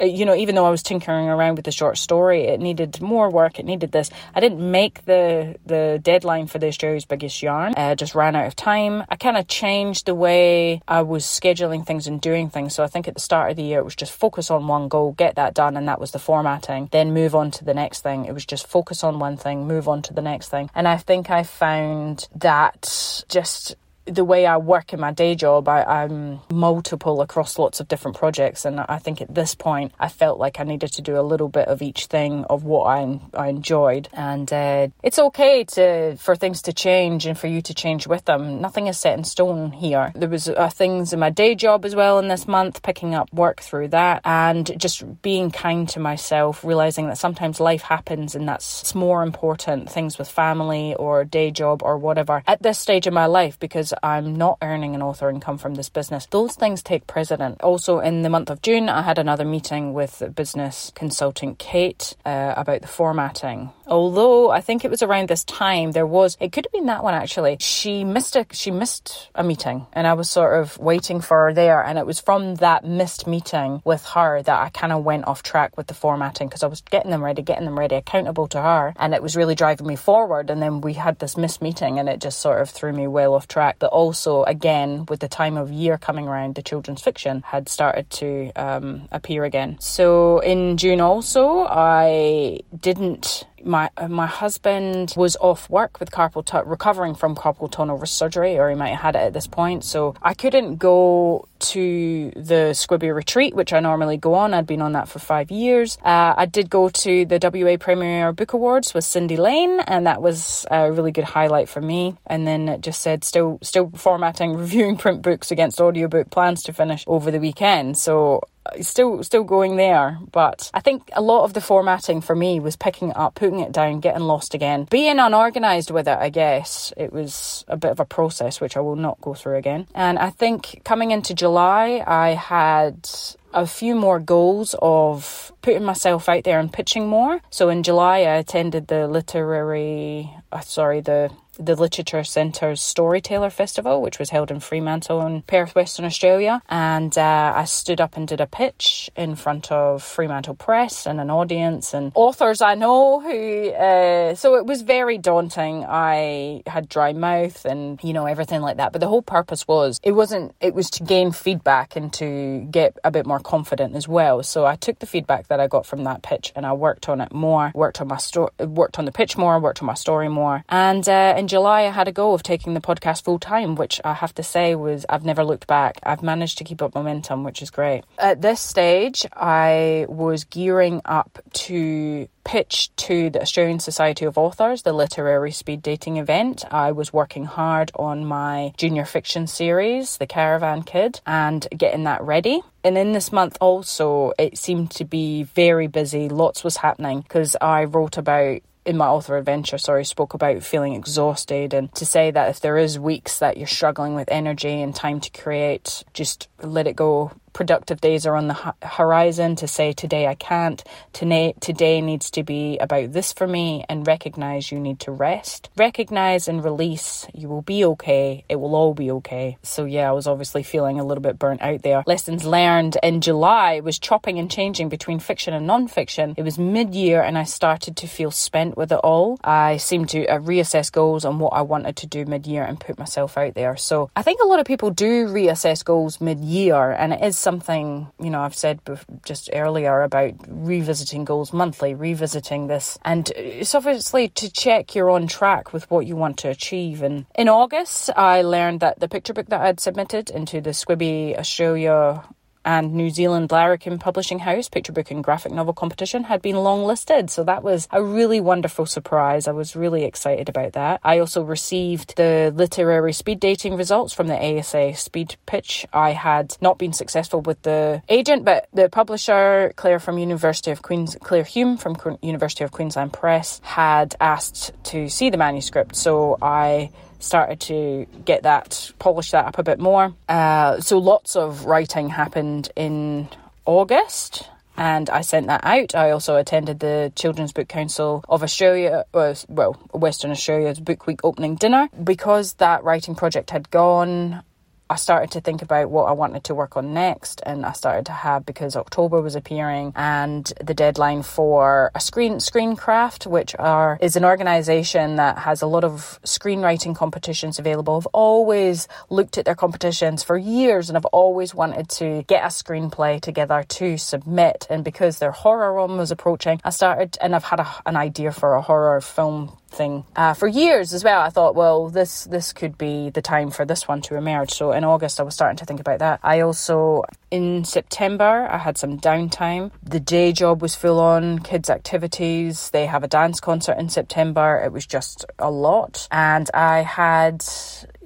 Uh, 0.00 0.04
you 0.04 0.24
know, 0.24 0.34
even 0.34 0.54
though 0.54 0.66
I 0.66 0.70
was 0.70 0.82
tinkering 0.82 1.28
around 1.28 1.56
with 1.56 1.64
the 1.64 1.72
short 1.72 1.98
story, 1.98 2.44
it 2.44 2.60
needed 2.60 3.00
more 3.00 3.30
work. 3.30 3.58
It 3.58 3.66
needed 3.66 3.92
this. 3.92 4.10
I 4.34 4.40
didn't 4.40 4.70
make 4.70 5.04
the 5.04 5.56
the 5.66 6.00
deadline 6.02 6.46
for 6.46 6.58
the 6.58 6.68
Australia's 6.68 7.04
Biggest 7.04 7.42
Yarn. 7.42 7.74
I 7.76 7.94
just 7.94 8.14
ran 8.14 8.36
out 8.36 8.46
of 8.46 8.56
time. 8.56 9.04
I 9.08 9.16
kind 9.16 9.36
of 9.36 9.46
changed 9.48 10.06
the 10.06 10.14
way 10.14 10.80
I 10.88 11.02
was 11.02 11.24
scheduling 11.24 11.86
things 11.86 12.06
and 12.06 12.20
doing 12.20 12.50
things. 12.50 12.74
So 12.74 12.82
I 12.82 12.86
think 12.86 13.08
at 13.08 13.14
the 13.14 13.20
start 13.20 13.50
of 13.50 13.56
the 13.56 13.62
year, 13.62 13.80
it 13.80 13.84
was 13.84 13.96
just 13.96 14.12
focus 14.12 14.50
on 14.50 14.66
one 14.66 14.88
goal, 14.88 15.12
get 15.12 15.34
that 15.36 15.54
done, 15.54 15.76
and 15.76 15.86
that 15.88 16.00
was 16.00 16.12
the 16.12 16.18
formatting. 16.18 16.88
Then 16.92 17.12
move 17.12 17.34
on 17.34 17.50
to 17.52 17.64
the 17.64 17.74
next 17.74 18.00
thing. 18.00 18.24
It 18.24 18.32
was 18.32 18.46
just 18.46 18.66
focus 18.66 19.04
on 19.04 19.18
one 19.18 19.36
thing, 19.36 19.66
move 19.66 19.88
on 19.88 20.02
to 20.02 20.14
the 20.14 20.22
next 20.22 20.48
thing. 20.48 20.70
And 20.74 20.88
I 20.88 20.96
think 20.96 21.30
I 21.30 21.42
found 21.42 22.28
that 22.34 23.24
just 23.28 23.76
the 24.10 24.24
way 24.24 24.46
I 24.46 24.56
work 24.56 24.92
in 24.92 25.00
my 25.00 25.12
day 25.12 25.34
job, 25.34 25.68
I, 25.68 26.04
am 26.04 26.40
multiple 26.50 27.22
across 27.22 27.58
lots 27.58 27.80
of 27.80 27.88
different 27.88 28.16
projects, 28.16 28.64
and 28.64 28.80
I 28.80 28.98
think 28.98 29.20
at 29.20 29.34
this 29.34 29.54
point 29.54 29.92
I 29.98 30.08
felt 30.08 30.38
like 30.38 30.60
I 30.60 30.64
needed 30.64 30.92
to 30.94 31.02
do 31.02 31.18
a 31.18 31.22
little 31.22 31.48
bit 31.48 31.68
of 31.68 31.82
each 31.82 32.06
thing 32.06 32.44
of 32.44 32.64
what 32.64 32.84
I 32.84 33.20
I 33.34 33.48
enjoyed, 33.48 34.08
and 34.12 34.52
uh, 34.52 34.88
it's 35.02 35.18
okay 35.18 35.64
to 35.64 36.16
for 36.16 36.34
things 36.36 36.62
to 36.62 36.72
change 36.72 37.26
and 37.26 37.38
for 37.38 37.46
you 37.46 37.62
to 37.62 37.74
change 37.74 38.06
with 38.06 38.24
them. 38.24 38.60
Nothing 38.60 38.88
is 38.88 38.98
set 38.98 39.16
in 39.16 39.24
stone 39.24 39.72
here. 39.72 40.12
There 40.14 40.28
was 40.28 40.48
uh, 40.48 40.68
things 40.70 41.12
in 41.12 41.20
my 41.20 41.30
day 41.30 41.54
job 41.54 41.84
as 41.84 41.94
well 41.94 42.18
in 42.18 42.28
this 42.28 42.48
month, 42.48 42.82
picking 42.82 43.14
up 43.14 43.32
work 43.32 43.60
through 43.60 43.88
that, 43.88 44.22
and 44.24 44.78
just 44.78 45.22
being 45.22 45.50
kind 45.50 45.88
to 45.90 46.00
myself, 46.00 46.64
realizing 46.64 47.06
that 47.06 47.18
sometimes 47.18 47.60
life 47.60 47.82
happens, 47.82 48.34
and 48.34 48.48
that's 48.48 48.94
more 48.94 49.22
important. 49.22 49.90
Things 49.90 50.18
with 50.18 50.28
family 50.28 50.94
or 50.96 51.24
day 51.24 51.50
job 51.50 51.82
or 51.82 51.96
whatever 51.96 52.42
at 52.46 52.62
this 52.62 52.78
stage 52.78 53.06
of 53.06 53.12
my 53.12 53.26
life 53.26 53.58
because 53.58 53.92
I'm 54.02 54.34
not 54.34 54.58
earning 54.62 54.94
an 54.94 55.02
author 55.02 55.30
income 55.30 55.58
from 55.58 55.74
this 55.74 55.88
business. 55.88 56.26
Those 56.26 56.54
things 56.54 56.82
take 56.82 57.06
precedent. 57.06 57.60
Also, 57.62 58.00
in 58.00 58.22
the 58.22 58.30
month 58.30 58.50
of 58.50 58.62
June, 58.62 58.88
I 58.88 59.02
had 59.02 59.18
another 59.18 59.44
meeting 59.44 59.92
with 59.92 60.22
business 60.34 60.92
consultant 60.94 61.58
Kate 61.58 62.16
uh, 62.24 62.54
about 62.56 62.82
the 62.82 62.88
formatting. 62.88 63.70
Although 63.90 64.50
I 64.50 64.60
think 64.60 64.84
it 64.84 64.90
was 64.90 65.02
around 65.02 65.28
this 65.28 65.44
time 65.44 65.92
there 65.92 66.06
was, 66.06 66.36
it 66.40 66.52
could 66.52 66.64
have 66.64 66.72
been 66.72 66.86
that 66.86 67.02
one 67.02 67.14
actually. 67.14 67.56
She 67.60 68.04
missed 68.04 68.36
a 68.36 68.46
she 68.52 68.70
missed 68.70 69.30
a 69.34 69.42
meeting, 69.42 69.86
and 69.92 70.06
I 70.06 70.14
was 70.14 70.30
sort 70.30 70.60
of 70.60 70.78
waiting 70.78 71.20
for 71.20 71.46
her 71.46 71.52
there, 71.52 71.82
and 71.84 71.98
it 71.98 72.06
was 72.06 72.20
from 72.20 72.54
that 72.56 72.84
missed 72.84 73.26
meeting 73.26 73.82
with 73.84 74.04
her 74.06 74.42
that 74.42 74.60
I 74.60 74.68
kind 74.70 74.92
of 74.92 75.04
went 75.04 75.26
off 75.26 75.42
track 75.42 75.76
with 75.76 75.88
the 75.88 75.94
formatting 75.94 76.48
because 76.48 76.62
I 76.62 76.68
was 76.68 76.82
getting 76.82 77.10
them 77.10 77.24
ready, 77.24 77.42
getting 77.42 77.64
them 77.64 77.78
ready, 77.78 77.96
accountable 77.96 78.46
to 78.48 78.62
her, 78.62 78.94
and 78.96 79.14
it 79.14 79.22
was 79.22 79.36
really 79.36 79.54
driving 79.54 79.86
me 79.86 79.96
forward. 79.96 80.50
And 80.50 80.62
then 80.62 80.80
we 80.80 80.94
had 80.94 81.18
this 81.18 81.36
missed 81.36 81.60
meeting, 81.60 81.98
and 81.98 82.08
it 82.08 82.20
just 82.20 82.40
sort 82.40 82.60
of 82.60 82.70
threw 82.70 82.92
me 82.92 83.08
well 83.08 83.34
off 83.34 83.48
track. 83.48 83.76
But 83.80 83.90
also, 83.90 84.44
again, 84.44 85.06
with 85.08 85.20
the 85.20 85.28
time 85.28 85.56
of 85.56 85.72
year 85.72 85.98
coming 85.98 86.28
around, 86.28 86.54
the 86.54 86.62
children's 86.62 87.02
fiction 87.02 87.42
had 87.44 87.68
started 87.68 88.08
to 88.10 88.52
um, 88.54 89.08
appear 89.10 89.44
again. 89.44 89.78
So 89.80 90.38
in 90.40 90.76
June, 90.76 91.00
also, 91.00 91.66
I 91.68 92.60
didn't 92.78 93.46
my 93.64 93.90
uh, 93.96 94.08
my 94.08 94.26
husband 94.26 95.14
was 95.16 95.36
off 95.40 95.68
work 95.70 96.00
with 96.00 96.10
carpal 96.10 96.44
tunnel, 96.44 96.66
recovering 96.66 97.14
from 97.14 97.34
carpal 97.34 97.70
tunnel 97.70 98.04
surgery, 98.06 98.58
or 98.58 98.68
he 98.70 98.76
might 98.76 98.90
have 98.90 99.00
had 99.00 99.16
it 99.16 99.20
at 99.20 99.32
this 99.32 99.46
point. 99.46 99.84
So 99.84 100.14
I 100.22 100.34
couldn't 100.34 100.76
go 100.76 101.46
to 101.60 102.30
the 102.34 102.72
SCBWI 102.72 103.14
retreat, 103.14 103.54
which 103.54 103.72
I 103.72 103.80
normally 103.80 104.16
go 104.16 104.34
on. 104.34 104.54
I'd 104.54 104.66
been 104.66 104.80
on 104.80 104.92
that 104.92 105.08
for 105.08 105.18
five 105.18 105.50
years. 105.50 105.98
Uh, 106.02 106.34
I 106.36 106.46
did 106.46 106.70
go 106.70 106.88
to 106.88 107.24
the 107.26 107.38
WA 107.42 107.76
Premier 107.76 108.32
Book 108.32 108.52
Awards 108.52 108.94
with 108.94 109.04
Cindy 109.04 109.36
Lane, 109.36 109.80
and 109.80 110.06
that 110.06 110.22
was 110.22 110.66
a 110.70 110.90
really 110.90 111.12
good 111.12 111.24
highlight 111.24 111.68
for 111.68 111.80
me. 111.80 112.16
And 112.26 112.46
then 112.46 112.68
it 112.68 112.80
just 112.80 113.00
said 113.00 113.24
still 113.24 113.58
still 113.62 113.90
formatting, 113.94 114.54
reviewing 114.56 114.96
print 114.96 115.22
books 115.22 115.50
against 115.50 115.80
audiobook 115.80 116.30
plans 116.30 116.62
to 116.64 116.72
finish 116.72 117.04
over 117.06 117.30
the 117.30 117.40
weekend. 117.40 117.98
So 117.98 118.42
still 118.80 119.22
still 119.22 119.44
going 119.44 119.76
there 119.76 120.18
but 120.32 120.70
i 120.74 120.80
think 120.80 121.10
a 121.14 121.22
lot 121.22 121.44
of 121.44 121.52
the 121.54 121.60
formatting 121.60 122.20
for 122.20 122.34
me 122.34 122.60
was 122.60 122.76
picking 122.76 123.10
it 123.10 123.16
up 123.16 123.34
putting 123.34 123.60
it 123.60 123.72
down 123.72 124.00
getting 124.00 124.22
lost 124.22 124.54
again 124.54 124.86
being 124.90 125.18
unorganized 125.18 125.90
with 125.90 126.08
it 126.08 126.18
i 126.18 126.28
guess 126.28 126.92
it 126.96 127.12
was 127.12 127.64
a 127.68 127.76
bit 127.76 127.90
of 127.90 128.00
a 128.00 128.04
process 128.04 128.60
which 128.60 128.76
i 128.76 128.80
will 128.80 128.96
not 128.96 129.20
go 129.20 129.34
through 129.34 129.56
again 129.56 129.86
and 129.94 130.18
i 130.18 130.30
think 130.30 130.80
coming 130.84 131.10
into 131.10 131.34
july 131.34 132.02
i 132.06 132.30
had 132.30 133.08
a 133.52 133.66
few 133.66 133.94
more 133.94 134.20
goals 134.20 134.74
of 134.80 135.52
putting 135.62 135.84
myself 135.84 136.28
out 136.28 136.44
there 136.44 136.60
and 136.60 136.72
pitching 136.72 137.08
more. 137.08 137.40
So 137.50 137.68
in 137.68 137.82
July, 137.82 138.18
I 138.18 138.36
attended 138.36 138.86
the 138.86 139.08
literary, 139.08 140.30
uh, 140.52 140.60
sorry, 140.60 141.00
the 141.00 141.30
the 141.60 141.76
Literature 141.76 142.24
Centre's 142.24 142.80
Storyteller 142.80 143.50
Festival, 143.50 144.00
which 144.00 144.18
was 144.18 144.30
held 144.30 144.50
in 144.50 144.60
Fremantle 144.60 145.24
in 145.26 145.42
Perth, 145.42 145.74
Western 145.74 146.06
Australia. 146.06 146.62
And 146.68 147.16
uh, 147.16 147.52
I 147.54 147.64
stood 147.64 148.00
up 148.00 148.16
and 148.16 148.26
did 148.26 148.40
a 148.40 148.46
pitch 148.46 149.10
in 149.14 149.36
front 149.36 149.70
of 149.70 150.02
Fremantle 150.02 150.54
Press 150.54 151.06
and 151.06 151.20
an 151.20 151.30
audience 151.30 151.92
and 151.94 152.12
authors 152.14 152.62
I 152.62 152.74
know 152.74 153.20
who, 153.20 153.68
uh, 153.70 154.34
so 154.34 154.56
it 154.56 154.66
was 154.66 154.82
very 154.82 155.18
daunting. 155.18 155.84
I 155.86 156.62
had 156.66 156.88
dry 156.88 157.12
mouth 157.12 157.64
and, 157.64 158.02
you 158.02 158.12
know, 158.12 158.26
everything 158.26 158.62
like 158.62 158.78
that. 158.78 158.92
But 158.92 159.00
the 159.00 159.08
whole 159.08 159.22
purpose 159.22 159.68
was, 159.68 160.00
it 160.02 160.12
wasn't, 160.12 160.54
it 160.60 160.74
was 160.74 160.88
to 160.90 161.04
gain 161.04 161.32
feedback 161.32 161.96
and 161.96 162.12
to 162.14 162.66
get 162.70 162.96
a 163.04 163.10
bit 163.10 163.26
more 163.26 163.40
confident 163.40 163.94
as 163.94 164.08
well. 164.08 164.42
So 164.42 164.64
I 164.64 164.76
took 164.76 164.98
the 164.98 165.06
feedback 165.06 165.48
that 165.48 165.60
I 165.60 165.66
got 165.66 165.84
from 165.84 166.04
that 166.04 166.22
pitch 166.22 166.52
and 166.56 166.64
I 166.64 166.72
worked 166.72 167.08
on 167.08 167.20
it 167.20 167.32
more, 167.32 167.70
worked 167.74 168.00
on 168.00 168.08
my 168.08 168.16
story, 168.16 168.50
worked 168.58 168.98
on 168.98 169.04
the 169.04 169.12
pitch 169.12 169.36
more, 169.36 169.58
worked 169.58 169.82
on 169.82 169.86
my 169.86 169.94
story 169.94 170.28
more. 170.28 170.64
And 170.68 171.06
uh, 171.08 171.34
in 171.36 171.48
July, 171.50 171.80
I 171.80 171.90
had 171.90 172.06
a 172.06 172.12
go 172.12 172.32
of 172.32 172.44
taking 172.44 172.74
the 172.74 172.80
podcast 172.80 173.24
full 173.24 173.40
time, 173.40 173.74
which 173.74 174.00
I 174.04 174.14
have 174.14 174.32
to 174.36 174.42
say 174.44 174.76
was 174.76 175.04
I've 175.08 175.24
never 175.24 175.42
looked 175.42 175.66
back. 175.66 175.98
I've 176.04 176.22
managed 176.22 176.58
to 176.58 176.64
keep 176.64 176.80
up 176.80 176.94
momentum, 176.94 177.42
which 177.42 177.60
is 177.60 177.70
great. 177.70 178.04
At 178.20 178.40
this 178.40 178.60
stage, 178.60 179.26
I 179.32 180.06
was 180.08 180.44
gearing 180.44 181.02
up 181.04 181.40
to 181.66 182.28
pitch 182.44 182.94
to 182.96 183.30
the 183.30 183.42
Australian 183.42 183.80
Society 183.80 184.26
of 184.26 184.38
Authors, 184.38 184.82
the 184.82 184.92
literary 184.92 185.50
speed 185.50 185.82
dating 185.82 186.18
event. 186.18 186.64
I 186.70 186.92
was 186.92 187.12
working 187.12 187.46
hard 187.46 187.90
on 187.96 188.24
my 188.24 188.72
junior 188.76 189.04
fiction 189.04 189.48
series, 189.48 190.18
The 190.18 190.28
Caravan 190.28 190.84
Kid, 190.84 191.20
and 191.26 191.66
getting 191.76 192.04
that 192.04 192.22
ready. 192.22 192.62
And 192.84 192.96
in 192.96 193.12
this 193.12 193.32
month 193.32 193.58
also, 193.60 194.32
it 194.38 194.56
seemed 194.56 194.92
to 194.92 195.04
be 195.04 195.42
very 195.42 195.88
busy. 195.88 196.28
Lots 196.28 196.62
was 196.62 196.76
happening 196.76 197.20
because 197.22 197.56
I 197.60 197.84
wrote 197.84 198.16
about 198.16 198.60
in 198.84 198.96
my 198.96 199.06
author 199.06 199.36
adventure, 199.36 199.78
sorry, 199.78 200.04
spoke 200.04 200.34
about 200.34 200.62
feeling 200.62 200.94
exhausted 200.94 201.74
and 201.74 201.94
to 201.94 202.06
say 202.06 202.30
that 202.30 202.48
if 202.48 202.60
there 202.60 202.78
is 202.78 202.98
weeks 202.98 203.38
that 203.38 203.56
you're 203.56 203.66
struggling 203.66 204.14
with 204.14 204.30
energy 204.30 204.80
and 204.80 204.94
time 204.94 205.20
to 205.20 205.30
create, 205.30 206.04
just 206.14 206.48
let 206.62 206.86
it 206.86 206.96
go 206.96 207.32
productive 207.52 208.00
days 208.00 208.26
are 208.26 208.36
on 208.36 208.48
the 208.48 208.74
horizon 208.82 209.56
to 209.56 209.68
say 209.68 209.92
today 209.92 210.26
I 210.26 210.34
can't. 210.34 210.82
Today 211.12 211.54
today 211.60 212.00
needs 212.00 212.30
to 212.32 212.42
be 212.42 212.78
about 212.78 213.12
this 213.12 213.32
for 213.32 213.46
me 213.46 213.84
and 213.88 214.06
recognize 214.06 214.70
you 214.70 214.78
need 214.78 215.00
to 215.00 215.12
rest. 215.12 215.70
Recognize 215.76 216.48
and 216.48 216.64
release. 216.64 217.26
You 217.34 217.48
will 217.48 217.62
be 217.62 217.84
okay. 217.84 218.44
It 218.48 218.56
will 218.56 218.74
all 218.74 218.94
be 218.94 219.10
okay. 219.12 219.58
So 219.62 219.84
yeah 219.84 220.08
I 220.08 220.12
was 220.12 220.26
obviously 220.26 220.62
feeling 220.62 221.00
a 221.00 221.04
little 221.04 221.22
bit 221.22 221.38
burnt 221.38 221.62
out 221.62 221.82
there. 221.82 222.04
Lessons 222.06 222.44
learned 222.44 222.96
in 223.02 223.20
July 223.20 223.80
was 223.80 223.98
chopping 223.98 224.38
and 224.38 224.50
changing 224.50 224.88
between 224.88 225.18
fiction 225.18 225.54
and 225.54 225.66
non-fiction. 225.66 226.34
It 226.36 226.42
was 226.42 226.58
mid-year 226.58 227.22
and 227.22 227.36
I 227.36 227.44
started 227.44 227.96
to 227.96 228.06
feel 228.06 228.30
spent 228.30 228.76
with 228.76 228.92
it 228.92 229.00
all. 229.02 229.38
I 229.42 229.78
seemed 229.78 230.08
to 230.10 230.26
uh, 230.26 230.38
reassess 230.38 230.92
goals 230.92 231.24
on 231.24 231.38
what 231.38 231.52
I 231.52 231.62
wanted 231.62 231.96
to 231.96 232.06
do 232.06 232.24
mid-year 232.24 232.64
and 232.64 232.78
put 232.78 232.98
myself 232.98 233.36
out 233.36 233.54
there. 233.54 233.76
So 233.76 234.10
I 234.14 234.22
think 234.22 234.40
a 234.40 234.46
lot 234.46 234.60
of 234.60 234.66
people 234.66 234.90
do 234.90 235.26
reassess 235.26 235.84
goals 235.84 236.20
mid-year 236.20 236.92
and 236.92 237.12
it 237.12 237.22
is 237.22 237.39
something, 237.40 238.08
you 238.20 238.30
know, 238.30 238.40
I've 238.40 238.54
said 238.54 238.80
just 239.24 239.50
earlier 239.52 240.02
about 240.02 240.34
revisiting 240.48 241.24
goals 241.24 241.52
monthly, 241.52 241.94
revisiting 241.94 242.66
this. 242.66 242.98
And 243.04 243.28
uh, 243.30 243.34
it's 243.36 243.74
obviously 243.74 244.28
to 244.28 244.50
check 244.50 244.94
you're 244.94 245.10
on 245.10 245.26
track 245.26 245.72
with 245.72 245.90
what 245.90 246.06
you 246.06 246.16
want 246.16 246.38
to 246.38 246.48
achieve. 246.48 247.02
And 247.02 247.26
in 247.34 247.48
August, 247.48 248.10
I 248.16 248.42
learned 248.42 248.80
that 248.80 249.00
the 249.00 249.08
picture 249.08 249.32
book 249.32 249.48
that 249.48 249.60
I'd 249.60 249.80
submitted 249.80 250.30
into 250.30 250.60
the 250.60 250.70
SCBWI 250.70 251.38
Australia 251.38 252.24
and 252.64 252.94
New 252.94 253.10
Zealand 253.10 253.50
Larrikin 253.50 253.98
Publishing 253.98 254.40
House 254.40 254.68
picture 254.68 254.92
book 254.92 255.10
and 255.10 255.24
graphic 255.24 255.52
novel 255.52 255.72
competition 255.72 256.24
had 256.24 256.42
been 256.42 256.56
longlisted. 256.56 257.30
So 257.30 257.44
that 257.44 257.62
was 257.62 257.88
a 257.90 258.02
really 258.02 258.40
wonderful 258.40 258.86
surprise. 258.86 259.48
I 259.48 259.52
was 259.52 259.76
really 259.76 260.04
excited 260.04 260.48
about 260.48 260.72
that. 260.74 261.00
I 261.02 261.18
also 261.18 261.42
received 261.42 262.16
the 262.16 262.52
literary 262.54 263.12
speed 263.12 263.40
dating 263.40 263.76
results 263.76 264.12
from 264.12 264.26
the 264.26 264.58
ASA 264.58 264.94
speed 264.94 265.36
pitch. 265.46 265.86
I 265.92 266.10
had 266.10 266.56
not 266.60 266.78
been 266.78 266.92
successful 266.92 267.40
with 267.40 267.62
the 267.62 268.02
agent, 268.08 268.44
but 268.44 268.68
the 268.72 268.88
publisher, 268.88 269.72
Claire 269.76 269.98
from 269.98 270.18
University 270.18 270.70
of 270.70 270.82
Queens, 270.82 271.16
Claire 271.20 271.44
Hume 271.44 271.76
from 271.76 271.96
University 272.22 272.64
of 272.64 272.72
Queensland 272.72 273.12
Press, 273.12 273.60
had 273.64 274.14
asked 274.20 274.72
to 274.84 275.08
see 275.08 275.30
the 275.30 275.36
manuscript. 275.36 275.96
So 275.96 276.38
I 276.40 276.90
started 277.20 277.60
to 277.60 278.06
get 278.24 278.42
that, 278.42 278.90
polish 278.98 279.30
that 279.30 279.46
up 279.46 279.58
a 279.58 279.62
bit 279.62 279.78
more. 279.78 280.14
Uh, 280.28 280.80
so 280.80 280.98
lots 280.98 281.36
of 281.36 281.66
writing 281.66 282.08
happened 282.08 282.70
in 282.76 283.28
August 283.66 284.48
and 284.80 285.10
I 285.10 285.20
sent 285.20 285.46
that 285.48 285.62
out. 285.62 285.94
I 285.94 286.10
also 286.10 286.36
attended 286.36 286.80
the 286.80 287.12
Children's 287.14 287.52
Book 287.52 287.68
Council 287.68 288.24
of 288.28 288.42
Australia, 288.42 289.04
uh, 289.12 289.34
well, 289.48 289.74
Western 289.92 290.30
Australia's 290.30 290.80
Book 290.80 291.06
Week 291.06 291.20
opening 291.22 291.56
dinner. 291.56 291.90
Because 292.02 292.54
that 292.54 292.82
writing 292.82 293.14
project 293.14 293.50
had 293.50 293.70
gone, 293.70 294.42
I 294.90 294.96
started 294.96 295.30
to 295.30 295.40
think 295.40 295.62
about 295.62 295.88
what 295.88 296.06
I 296.06 296.12
wanted 296.12 296.42
to 296.44 296.54
work 296.54 296.76
on 296.76 296.92
next, 296.92 297.40
and 297.46 297.64
I 297.64 297.70
started 297.70 298.06
to 298.06 298.12
have 298.12 298.44
because 298.44 298.74
October 298.74 299.20
was 299.20 299.36
appearing 299.36 299.92
and 299.94 300.52
the 300.60 300.74
deadline 300.74 301.22
for 301.22 301.92
a 301.94 302.00
screen 302.00 302.38
Screencraft, 302.38 303.24
which 303.24 303.54
are 303.56 303.98
is 304.00 304.16
an 304.16 304.24
organisation 304.24 305.14
that 305.14 305.38
has 305.38 305.62
a 305.62 305.68
lot 305.68 305.84
of 305.84 306.18
screenwriting 306.24 306.96
competitions 306.96 307.60
available. 307.60 307.98
I've 307.98 308.06
always 308.06 308.88
looked 309.10 309.38
at 309.38 309.44
their 309.44 309.54
competitions 309.54 310.24
for 310.24 310.36
years, 310.36 310.90
and 310.90 310.96
I've 310.96 311.04
always 311.06 311.54
wanted 311.54 311.88
to 311.90 312.24
get 312.26 312.42
a 312.42 312.48
screenplay 312.48 313.20
together 313.20 313.64
to 313.68 313.96
submit. 313.96 314.66
And 314.68 314.82
because 314.82 315.20
their 315.20 315.30
horror 315.30 315.72
one 315.72 315.98
was 315.98 316.10
approaching, 316.10 316.60
I 316.64 316.70
started, 316.70 317.16
and 317.20 317.36
I've 317.36 317.44
had 317.44 317.60
a, 317.60 317.68
an 317.86 317.94
idea 317.94 318.32
for 318.32 318.54
a 318.54 318.60
horror 318.60 319.00
film 319.00 319.56
thing 319.70 320.04
uh, 320.16 320.34
for 320.34 320.48
years 320.48 320.92
as 320.92 321.04
well. 321.04 321.20
I 321.20 321.30
thought, 321.30 321.54
well, 321.54 321.88
this 321.88 322.24
this 322.24 322.52
could 322.52 322.76
be 322.76 323.10
the 323.10 323.22
time 323.22 323.50
for 323.50 323.64
this 323.64 323.88
one 323.88 324.00
to 324.02 324.16
emerge. 324.16 324.50
So 324.50 324.72
in 324.72 324.84
August, 324.84 325.20
I 325.20 325.22
was 325.22 325.34
starting 325.34 325.56
to 325.58 325.64
think 325.64 325.80
about 325.80 326.00
that. 326.00 326.20
I 326.22 326.40
also 326.40 327.04
in 327.30 327.64
September 327.64 328.48
I 328.50 328.58
had 328.58 328.76
some 328.76 328.98
downtime. 328.98 329.70
The 329.82 330.00
day 330.00 330.32
job 330.32 330.62
was 330.62 330.74
full 330.74 331.00
on, 331.00 331.38
kids' 331.40 331.70
activities. 331.70 332.70
They 332.70 332.86
have 332.86 333.04
a 333.04 333.08
dance 333.08 333.40
concert 333.40 333.78
in 333.78 333.88
September. 333.88 334.60
It 334.64 334.72
was 334.72 334.86
just 334.86 335.24
a 335.38 335.50
lot, 335.50 336.08
and 336.10 336.50
I 336.54 336.82
had 336.82 337.44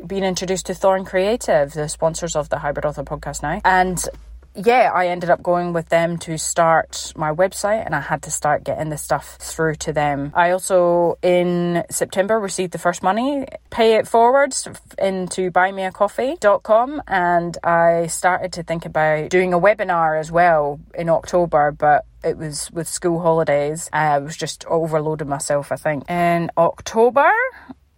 been 0.06 0.24
introduced 0.24 0.66
to 0.66 0.74
Thorn 0.74 1.04
Creative, 1.04 1.72
the 1.72 1.88
sponsors 1.88 2.36
of 2.36 2.50
the 2.50 2.58
Hybrid 2.58 2.84
Author 2.84 3.04
podcast 3.04 3.42
now, 3.42 3.60
and 3.64 4.04
yeah, 4.54 4.90
I 4.94 5.08
ended 5.08 5.30
up 5.30 5.42
going 5.42 5.72
with 5.72 5.88
them 5.88 6.18
to 6.18 6.38
start 6.38 7.12
my 7.16 7.32
website 7.32 7.84
and 7.84 7.94
I 7.94 8.00
had 8.00 8.22
to 8.22 8.30
start 8.30 8.64
getting 8.64 8.88
the 8.88 8.98
stuff 8.98 9.36
through 9.40 9.76
to 9.76 9.92
them. 9.92 10.32
I 10.34 10.50
also, 10.50 11.18
in 11.22 11.84
September, 11.90 12.38
received 12.38 12.72
the 12.72 12.78
first 12.78 13.02
money, 13.02 13.46
pay 13.70 13.96
it 13.96 14.06
forward 14.06 14.54
into 14.98 15.50
buymeacoffee.com 15.50 17.02
and 17.06 17.58
I 17.64 18.06
started 18.06 18.52
to 18.54 18.62
think 18.62 18.86
about 18.86 19.30
doing 19.30 19.52
a 19.52 19.58
webinar 19.58 20.18
as 20.18 20.30
well 20.30 20.80
in 20.94 21.08
October, 21.08 21.72
but 21.72 22.06
it 22.22 22.38
was 22.38 22.70
with 22.72 22.88
school 22.88 23.20
holidays. 23.20 23.90
I 23.92 24.18
was 24.18 24.36
just 24.36 24.64
overloaded 24.66 25.28
myself, 25.28 25.72
I 25.72 25.76
think. 25.76 26.08
In 26.08 26.50
October, 26.56 27.30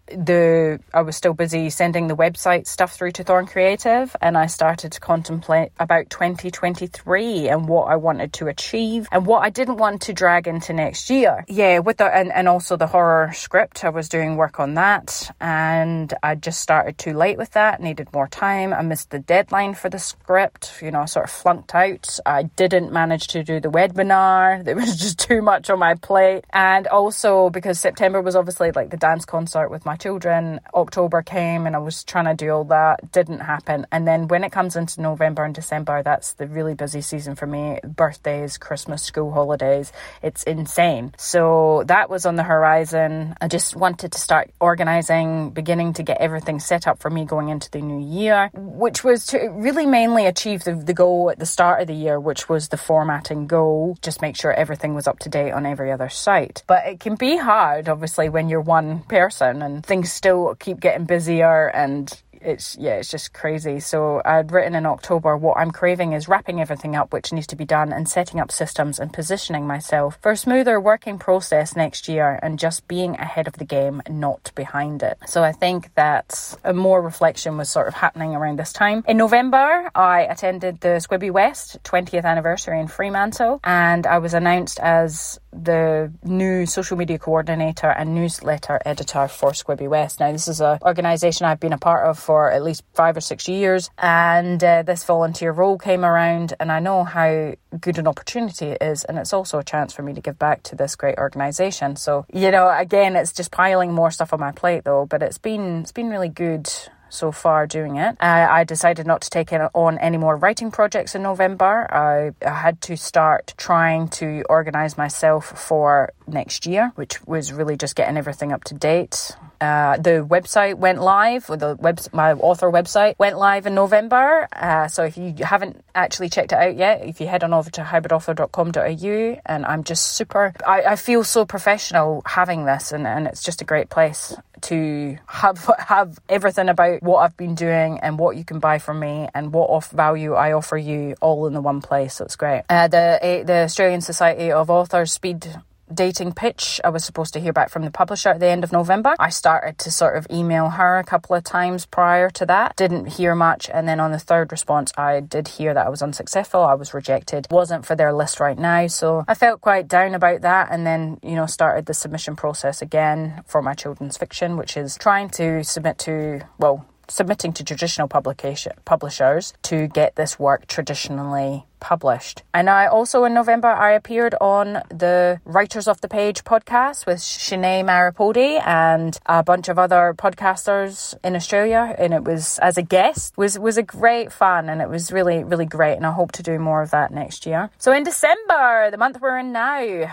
the 0.08 0.80
I 0.94 1.02
was 1.02 1.16
still 1.16 1.34
busy 1.34 1.70
sending 1.70 2.06
the 2.06 2.16
website 2.16 2.66
stuff 2.66 2.94
through 2.94 3.12
to 3.12 3.24
Thorn 3.24 3.46
Creative 3.46 4.14
and 4.20 4.38
I 4.38 4.46
started 4.46 4.92
to 4.92 5.00
contemplate 5.00 5.72
about 5.78 6.10
2023 6.10 7.48
and 7.48 7.68
what 7.68 7.84
I 7.84 7.96
wanted 7.96 8.32
to 8.34 8.48
achieve 8.48 9.08
and 9.10 9.26
what 9.26 9.42
I 9.42 9.50
didn't 9.50 9.76
want 9.76 10.02
to 10.02 10.12
drag 10.12 10.46
into 10.46 10.72
next 10.72 11.10
year. 11.10 11.44
Yeah, 11.48 11.80
with 11.80 11.98
the 11.98 12.06
and, 12.06 12.32
and 12.32 12.48
also 12.48 12.76
the 12.76 12.86
horror 12.86 13.32
script, 13.34 13.84
I 13.84 13.88
was 13.88 14.08
doing 14.08 14.36
work 14.36 14.60
on 14.60 14.74
that 14.74 15.34
and 15.40 16.12
I 16.22 16.34
just 16.34 16.60
started 16.60 16.98
too 16.98 17.12
late 17.12 17.38
with 17.38 17.52
that, 17.52 17.80
needed 17.80 18.12
more 18.12 18.28
time. 18.28 18.72
I 18.72 18.82
missed 18.82 19.10
the 19.10 19.18
deadline 19.18 19.74
for 19.74 19.88
the 19.88 19.98
script, 19.98 20.80
you 20.82 20.90
know, 20.90 21.00
I 21.00 21.06
sort 21.06 21.24
of 21.24 21.30
flunked 21.30 21.74
out. 21.74 22.18
I 22.24 22.44
didn't 22.44 22.92
manage 22.92 23.26
to 23.28 23.42
do 23.42 23.60
the 23.60 23.70
webinar. 23.70 24.64
There 24.66 24.74
was 24.74 24.96
just 24.96 25.20
too 25.20 25.42
much 25.42 25.70
on 25.70 25.78
my 25.78 25.94
plate. 25.94 26.44
And 26.50 26.88
also 26.88 27.50
because 27.50 27.78
September 27.78 28.20
was 28.20 28.34
obviously 28.34 28.72
like 28.72 28.90
the 28.90 28.96
dance 28.96 29.24
concert 29.24 29.70
with 29.70 29.86
my 29.86 29.95
children. 29.96 30.60
October 30.74 31.22
came 31.22 31.66
and 31.66 31.74
I 31.74 31.78
was 31.78 32.04
trying 32.04 32.26
to 32.26 32.34
do 32.34 32.50
all 32.50 32.64
that, 32.64 33.10
didn't 33.12 33.40
happen. 33.40 33.86
And 33.90 34.06
then 34.06 34.28
when 34.28 34.44
it 34.44 34.52
comes 34.52 34.76
into 34.76 35.00
November 35.00 35.44
and 35.44 35.54
December, 35.54 36.02
that's 36.02 36.34
the 36.34 36.46
really 36.46 36.74
busy 36.74 37.00
season 37.00 37.34
for 37.34 37.46
me. 37.46 37.80
Birthdays, 37.84 38.58
Christmas, 38.58 39.02
school 39.02 39.32
holidays, 39.32 39.92
it's 40.22 40.42
insane. 40.44 41.14
So 41.16 41.84
that 41.86 42.10
was 42.10 42.26
on 42.26 42.36
the 42.36 42.42
horizon. 42.42 43.34
I 43.40 43.48
just 43.48 43.76
wanted 43.76 44.12
to 44.12 44.18
start 44.18 44.50
organizing, 44.60 45.50
beginning 45.50 45.94
to 45.94 46.02
get 46.02 46.20
everything 46.20 46.60
set 46.60 46.86
up 46.86 47.00
for 47.00 47.10
me 47.10 47.24
going 47.24 47.48
into 47.48 47.70
the 47.70 47.80
new 47.80 48.04
year, 48.04 48.50
which 48.54 49.04
was 49.04 49.26
to 49.26 49.48
really 49.48 49.86
mainly 49.86 50.26
achieve 50.26 50.64
the, 50.64 50.74
the 50.74 50.94
goal 50.94 51.30
at 51.30 51.38
the 51.38 51.46
start 51.46 51.80
of 51.80 51.86
the 51.86 51.94
year, 51.94 52.20
which 52.20 52.48
was 52.48 52.68
the 52.68 52.76
formatting 52.76 53.46
goal, 53.46 53.96
just 54.02 54.22
make 54.22 54.36
sure 54.36 54.52
everything 54.52 54.94
was 54.94 55.06
up 55.06 55.18
to 55.20 55.28
date 55.28 55.52
on 55.52 55.66
every 55.66 55.92
other 55.92 56.08
site. 56.08 56.62
But 56.66 56.86
it 56.86 57.00
can 57.00 57.14
be 57.14 57.36
hard, 57.36 57.88
obviously, 57.88 58.28
when 58.28 58.48
you're 58.48 58.60
one 58.60 59.00
person 59.04 59.62
and 59.62 59.85
things 59.86 60.12
still 60.12 60.54
keep 60.58 60.80
getting 60.80 61.06
busier 61.06 61.68
and 61.68 62.22
it's 62.42 62.76
yeah, 62.78 62.94
it's 62.94 63.10
just 63.10 63.32
crazy. 63.32 63.80
So 63.80 64.22
I'd 64.24 64.52
written 64.52 64.74
in 64.74 64.86
October 64.86 65.36
what 65.36 65.56
I'm 65.58 65.70
craving 65.70 66.12
is 66.12 66.28
wrapping 66.28 66.60
everything 66.60 66.96
up 66.96 67.12
which 67.12 67.32
needs 67.32 67.46
to 67.48 67.56
be 67.56 67.64
done 67.64 67.92
and 67.92 68.08
setting 68.08 68.40
up 68.40 68.50
systems 68.50 68.98
and 68.98 69.12
positioning 69.12 69.66
myself 69.66 70.18
for 70.20 70.32
a 70.32 70.36
smoother 70.36 70.80
working 70.80 71.18
process 71.18 71.76
next 71.76 72.08
year 72.08 72.38
and 72.42 72.58
just 72.58 72.86
being 72.88 73.14
ahead 73.16 73.46
of 73.46 73.54
the 73.54 73.64
game, 73.64 74.02
not 74.08 74.52
behind 74.54 75.02
it. 75.02 75.18
So 75.26 75.42
I 75.42 75.52
think 75.52 75.94
that 75.94 76.56
a 76.64 76.72
more 76.72 77.02
reflection 77.02 77.56
was 77.56 77.68
sort 77.68 77.88
of 77.88 77.94
happening 77.94 78.34
around 78.34 78.58
this 78.58 78.72
time. 78.72 79.04
In 79.06 79.16
November, 79.16 79.90
I 79.94 80.22
attended 80.22 80.80
the 80.80 80.88
SCBWI 80.88 81.30
West 81.30 81.82
20th 81.84 82.24
anniversary 82.24 82.80
in 82.80 82.88
Fremantle 82.88 83.60
and 83.64 84.06
I 84.06 84.18
was 84.18 84.34
announced 84.34 84.78
as 84.80 85.38
the 85.52 86.12
new 86.22 86.66
social 86.66 86.96
media 86.96 87.18
coordinator 87.18 87.88
and 87.88 88.14
newsletter 88.14 88.80
editor 88.84 89.28
for 89.28 89.50
SCBWI 89.52 89.88
West. 89.88 90.20
Now, 90.20 90.32
this 90.32 90.48
is 90.48 90.60
an 90.60 90.78
organisation 90.82 91.46
I've 91.46 91.60
been 91.60 91.72
a 91.72 91.78
part 91.78 92.06
of 92.06 92.18
for 92.18 92.35
at 92.50 92.62
least 92.62 92.84
five 92.94 93.16
or 93.16 93.20
six 93.20 93.48
years, 93.48 93.90
and 93.98 94.62
uh, 94.62 94.82
this 94.82 95.04
volunteer 95.04 95.52
role 95.52 95.78
came 95.78 96.04
around, 96.04 96.54
and 96.60 96.70
I 96.70 96.80
know 96.80 97.04
how 97.04 97.54
good 97.80 97.98
an 97.98 98.06
opportunity 98.06 98.66
it 98.66 98.82
is, 98.82 99.04
and 99.04 99.18
it's 99.18 99.32
also 99.32 99.58
a 99.58 99.64
chance 99.64 99.92
for 99.92 100.02
me 100.02 100.14
to 100.14 100.20
give 100.20 100.38
back 100.38 100.62
to 100.64 100.76
this 100.76 100.96
great 100.96 101.18
organisation. 101.18 101.96
So, 101.96 102.26
you 102.32 102.50
know, 102.50 102.70
again, 102.70 103.16
it's 103.16 103.32
just 103.32 103.50
piling 103.50 103.92
more 103.92 104.10
stuff 104.10 104.32
on 104.32 104.40
my 104.40 104.52
plate 104.52 104.84
though, 104.84 105.06
but 105.06 105.22
it's 105.22 105.38
been 105.38 105.80
it's 105.80 105.92
been 105.92 106.10
really 106.10 106.28
good 106.28 106.70
so 107.16 107.32
far 107.32 107.66
doing 107.66 107.96
it. 107.96 108.16
Uh, 108.20 108.46
I 108.50 108.64
decided 108.64 109.06
not 109.06 109.22
to 109.22 109.30
take 109.30 109.52
on 109.52 109.98
any 109.98 110.18
more 110.18 110.36
writing 110.36 110.70
projects 110.70 111.14
in 111.14 111.22
November. 111.22 111.86
I, 111.92 112.32
I 112.46 112.54
had 112.54 112.80
to 112.82 112.96
start 112.96 113.54
trying 113.56 114.08
to 114.20 114.44
organise 114.48 114.98
myself 114.98 115.46
for 115.46 116.12
next 116.26 116.66
year, 116.66 116.92
which 116.96 117.24
was 117.26 117.52
really 117.52 117.76
just 117.76 117.94
getting 117.94 118.16
everything 118.16 118.52
up 118.52 118.64
to 118.64 118.74
date. 118.74 119.36
Uh, 119.60 119.96
the 119.96 120.26
website 120.28 120.74
went 120.76 121.00
live, 121.00 121.46
the 121.46 121.76
web, 121.80 121.98
my 122.12 122.32
author 122.34 122.70
website 122.70 123.14
went 123.18 123.38
live 123.38 123.66
in 123.66 123.74
November. 123.74 124.46
Uh, 124.52 124.86
so 124.88 125.04
if 125.04 125.16
you 125.16 125.34
haven't 125.40 125.82
actually 125.94 126.28
checked 126.28 126.52
it 126.52 126.58
out 126.58 126.76
yet, 126.76 127.02
if 127.06 127.20
you 127.20 127.26
head 127.26 127.42
on 127.42 127.54
over 127.54 127.70
to 127.70 127.82
hybridauthor.com.au, 127.82 129.40
and 129.46 129.64
I'm 129.64 129.84
just 129.84 130.08
super, 130.12 130.52
I, 130.66 130.82
I 130.82 130.96
feel 130.96 131.24
so 131.24 131.46
professional 131.46 132.22
having 132.26 132.66
this, 132.66 132.92
and, 132.92 133.06
and 133.06 133.26
it's 133.26 133.42
just 133.42 133.62
a 133.62 133.64
great 133.64 133.88
place 133.88 134.36
to 134.62 135.18
have 135.26 135.70
have 135.78 136.18
everything 136.28 136.68
about 136.68 137.02
what 137.02 137.18
I've 137.18 137.36
been 137.36 137.54
doing 137.54 137.98
and 138.00 138.18
what 138.18 138.36
you 138.36 138.44
can 138.44 138.58
buy 138.58 138.78
from 138.78 139.00
me 139.00 139.28
and 139.34 139.52
what 139.52 139.70
off 139.70 139.90
value 139.90 140.34
I 140.34 140.52
offer 140.52 140.76
you 140.76 141.14
all 141.20 141.46
in 141.46 141.52
the 141.52 141.60
one 141.60 141.80
place. 141.80 142.14
So 142.14 142.24
it's 142.24 142.36
great. 142.36 142.62
Uh, 142.68 142.88
the 142.88 143.18
eh, 143.22 143.42
the 143.42 143.64
Australian 143.64 144.00
Society 144.00 144.52
of 144.52 144.70
Authors 144.70 145.12
Speed 145.12 145.60
dating 145.92 146.32
pitch. 146.32 146.80
I 146.84 146.88
was 146.90 147.04
supposed 147.04 147.32
to 147.34 147.40
hear 147.40 147.52
back 147.52 147.70
from 147.70 147.84
the 147.84 147.90
publisher 147.90 148.30
at 148.30 148.40
the 148.40 148.46
end 148.46 148.64
of 148.64 148.72
November. 148.72 149.14
I 149.18 149.30
started 149.30 149.78
to 149.78 149.90
sort 149.90 150.16
of 150.16 150.26
email 150.30 150.70
her 150.70 150.98
a 150.98 151.04
couple 151.04 151.36
of 151.36 151.44
times 151.44 151.86
prior 151.86 152.30
to 152.30 152.46
that. 152.46 152.76
Didn't 152.76 153.06
hear 153.06 153.34
much. 153.34 153.70
And 153.72 153.88
then 153.88 154.00
on 154.00 154.12
the 154.12 154.18
third 154.18 154.52
response, 154.52 154.92
I 154.96 155.20
did 155.20 155.48
hear 155.48 155.74
that 155.74 155.86
I 155.86 155.88
was 155.88 156.02
unsuccessful. 156.02 156.62
I 156.62 156.74
was 156.74 156.94
rejected. 156.94 157.46
Wasn't 157.50 157.86
for 157.86 157.94
their 157.94 158.12
list 158.12 158.40
right 158.40 158.58
now. 158.58 158.86
So 158.88 159.24
I 159.28 159.34
felt 159.34 159.60
quite 159.60 159.88
down 159.88 160.14
about 160.14 160.42
that. 160.42 160.68
And 160.70 160.86
then, 160.86 161.18
you 161.22 161.34
know, 161.34 161.46
started 161.46 161.86
the 161.86 161.94
submission 161.94 162.36
process 162.36 162.82
again 162.82 163.42
for 163.46 163.62
my 163.62 163.74
children's 163.74 164.16
fiction, 164.16 164.56
which 164.56 164.76
is 164.76 164.96
trying 164.96 165.30
to 165.30 165.62
submit 165.64 165.98
to, 165.98 166.40
well, 166.58 166.86
submitting 167.08 167.52
to 167.54 167.64
traditional 167.64 168.08
publication 168.08 168.72
publishers 168.84 169.54
to 169.62 169.86
get 169.88 170.16
this 170.16 170.38
work 170.38 170.66
traditionally 170.66 171.64
published. 171.80 172.42
And 172.54 172.70
I 172.70 172.86
also 172.86 173.24
in 173.24 173.34
November 173.34 173.68
I 173.68 173.92
appeared 173.92 174.34
on 174.40 174.82
the 174.88 175.40
Writers 175.44 175.86
of 175.86 176.00
the 176.00 176.08
Page 176.08 176.42
podcast 176.44 177.06
with 177.06 177.18
Shanae 177.18 177.84
Maripodi 177.84 178.60
and 178.66 179.18
a 179.26 179.42
bunch 179.42 179.68
of 179.68 179.78
other 179.78 180.14
podcasters 180.16 181.14
in 181.22 181.36
Australia 181.36 181.94
and 181.98 182.14
it 182.14 182.24
was 182.24 182.58
as 182.60 182.78
a 182.78 182.82
guest 182.82 183.36
was 183.36 183.58
was 183.58 183.76
a 183.76 183.82
great 183.82 184.32
fun 184.32 184.68
and 184.68 184.80
it 184.80 184.88
was 184.88 185.12
really 185.12 185.44
really 185.44 185.66
great 185.66 185.96
and 185.96 186.06
I 186.06 186.12
hope 186.12 186.32
to 186.32 186.42
do 186.42 186.58
more 186.58 186.82
of 186.82 186.90
that 186.90 187.12
next 187.12 187.46
year. 187.46 187.70
So 187.78 187.92
in 187.92 188.04
December, 188.04 188.90
the 188.90 188.98
month 188.98 189.20
we're 189.20 189.38
in 189.38 189.52
now, 189.52 190.10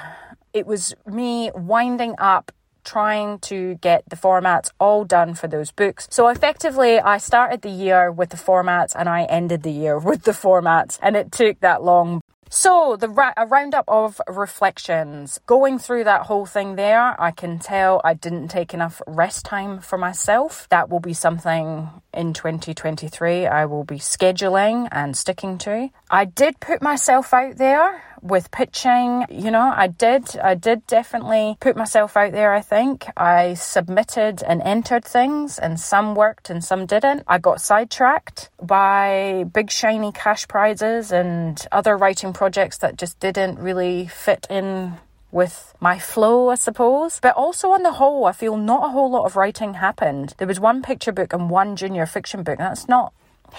it 0.53 0.67
was 0.67 0.93
me 1.05 1.49
winding 1.55 2.15
up 2.17 2.51
trying 2.83 3.39
to 3.39 3.75
get 3.75 4.07
the 4.09 4.15
formats 4.15 4.71
all 4.79 5.05
done 5.05 5.33
for 5.33 5.47
those 5.47 5.71
books. 5.71 6.07
So 6.11 6.27
effectively, 6.27 6.99
I 6.99 7.17
started 7.17 7.61
the 7.61 7.69
year 7.69 8.11
with 8.11 8.29
the 8.29 8.37
formats 8.37 8.93
and 8.95 9.09
I 9.09 9.23
ended 9.23 9.63
the 9.63 9.71
year 9.71 9.97
with 10.09 10.23
the 10.23 10.31
formats, 10.31 10.99
and 11.01 11.15
it 11.15 11.31
took 11.31 11.59
that 11.61 11.83
long. 11.83 12.21
So, 12.49 12.95
the 12.97 13.09
ra- 13.09 13.33
a 13.35 13.47
roundup 13.47 13.85
of 13.87 14.21
reflections. 14.27 15.39
Going 15.47 15.79
through 15.79 16.03
that 16.03 16.27
whole 16.27 16.45
thing 16.45 16.75
there, 16.75 17.19
I 17.19 17.31
can 17.31 17.57
tell 17.57 17.99
I 18.03 18.13
didn't 18.13 18.49
take 18.49 18.75
enough 18.75 19.01
rest 19.07 19.43
time 19.43 19.79
for 19.79 19.97
myself. 19.97 20.67
That 20.69 20.87
will 20.87 20.99
be 20.99 21.15
something 21.15 21.89
in 22.13 22.33
2023 22.33 23.47
I 23.47 23.65
will 23.65 23.83
be 23.83 23.97
scheduling 23.97 24.87
and 24.91 25.17
sticking 25.17 25.57
to. 25.59 25.89
I 26.11 26.25
did 26.25 26.59
put 26.59 26.83
myself 26.83 27.33
out 27.33 27.57
there 27.57 28.03
with 28.23 28.49
pitching, 28.51 29.25
you 29.29 29.51
know, 29.51 29.73
I 29.75 29.87
did, 29.87 30.37
I 30.39 30.55
did 30.55 30.87
definitely 30.87 31.57
put 31.59 31.75
myself 31.75 32.15
out 32.15 32.31
there, 32.31 32.53
I 32.53 32.61
think. 32.61 33.05
I 33.17 33.53
submitted 33.55 34.41
and 34.41 34.61
entered 34.61 35.03
things, 35.03 35.59
and 35.59 35.79
some 35.79 36.15
worked 36.15 36.49
and 36.49 36.63
some 36.63 36.85
didn't. 36.85 37.23
I 37.27 37.37
got 37.37 37.59
sidetracked 37.61 38.49
by 38.61 39.45
big, 39.51 39.69
shiny 39.69 40.13
cash 40.13 40.47
prizes 40.47 41.11
and 41.11 41.65
other 41.71 41.97
writing 41.97 42.31
projects 42.31 42.77
that 42.77 42.97
just 42.97 43.19
didn't 43.19 43.59
really 43.59 44.07
fit 44.07 44.47
in 44.49 44.93
with 45.31 45.75
my 45.81 45.99
flow, 45.99 46.49
I 46.49 46.55
suppose. 46.55 47.19
But 47.19 47.35
also 47.35 47.71
on 47.71 47.83
the 47.83 47.93
whole, 47.93 48.25
I 48.25 48.31
feel 48.31 48.55
not 48.55 48.85
a 48.85 48.89
whole 48.89 49.11
lot 49.11 49.25
of 49.25 49.35
writing 49.35 49.73
happened. 49.73 50.35
There 50.37 50.47
was 50.47 50.59
one 50.59 50.81
picture 50.81 51.11
book 51.11 51.33
and 51.33 51.49
one 51.49 51.75
junior 51.75 52.05
fiction 52.05 52.43
book. 52.43 52.59
That's 52.59 52.87
not 52.87 53.13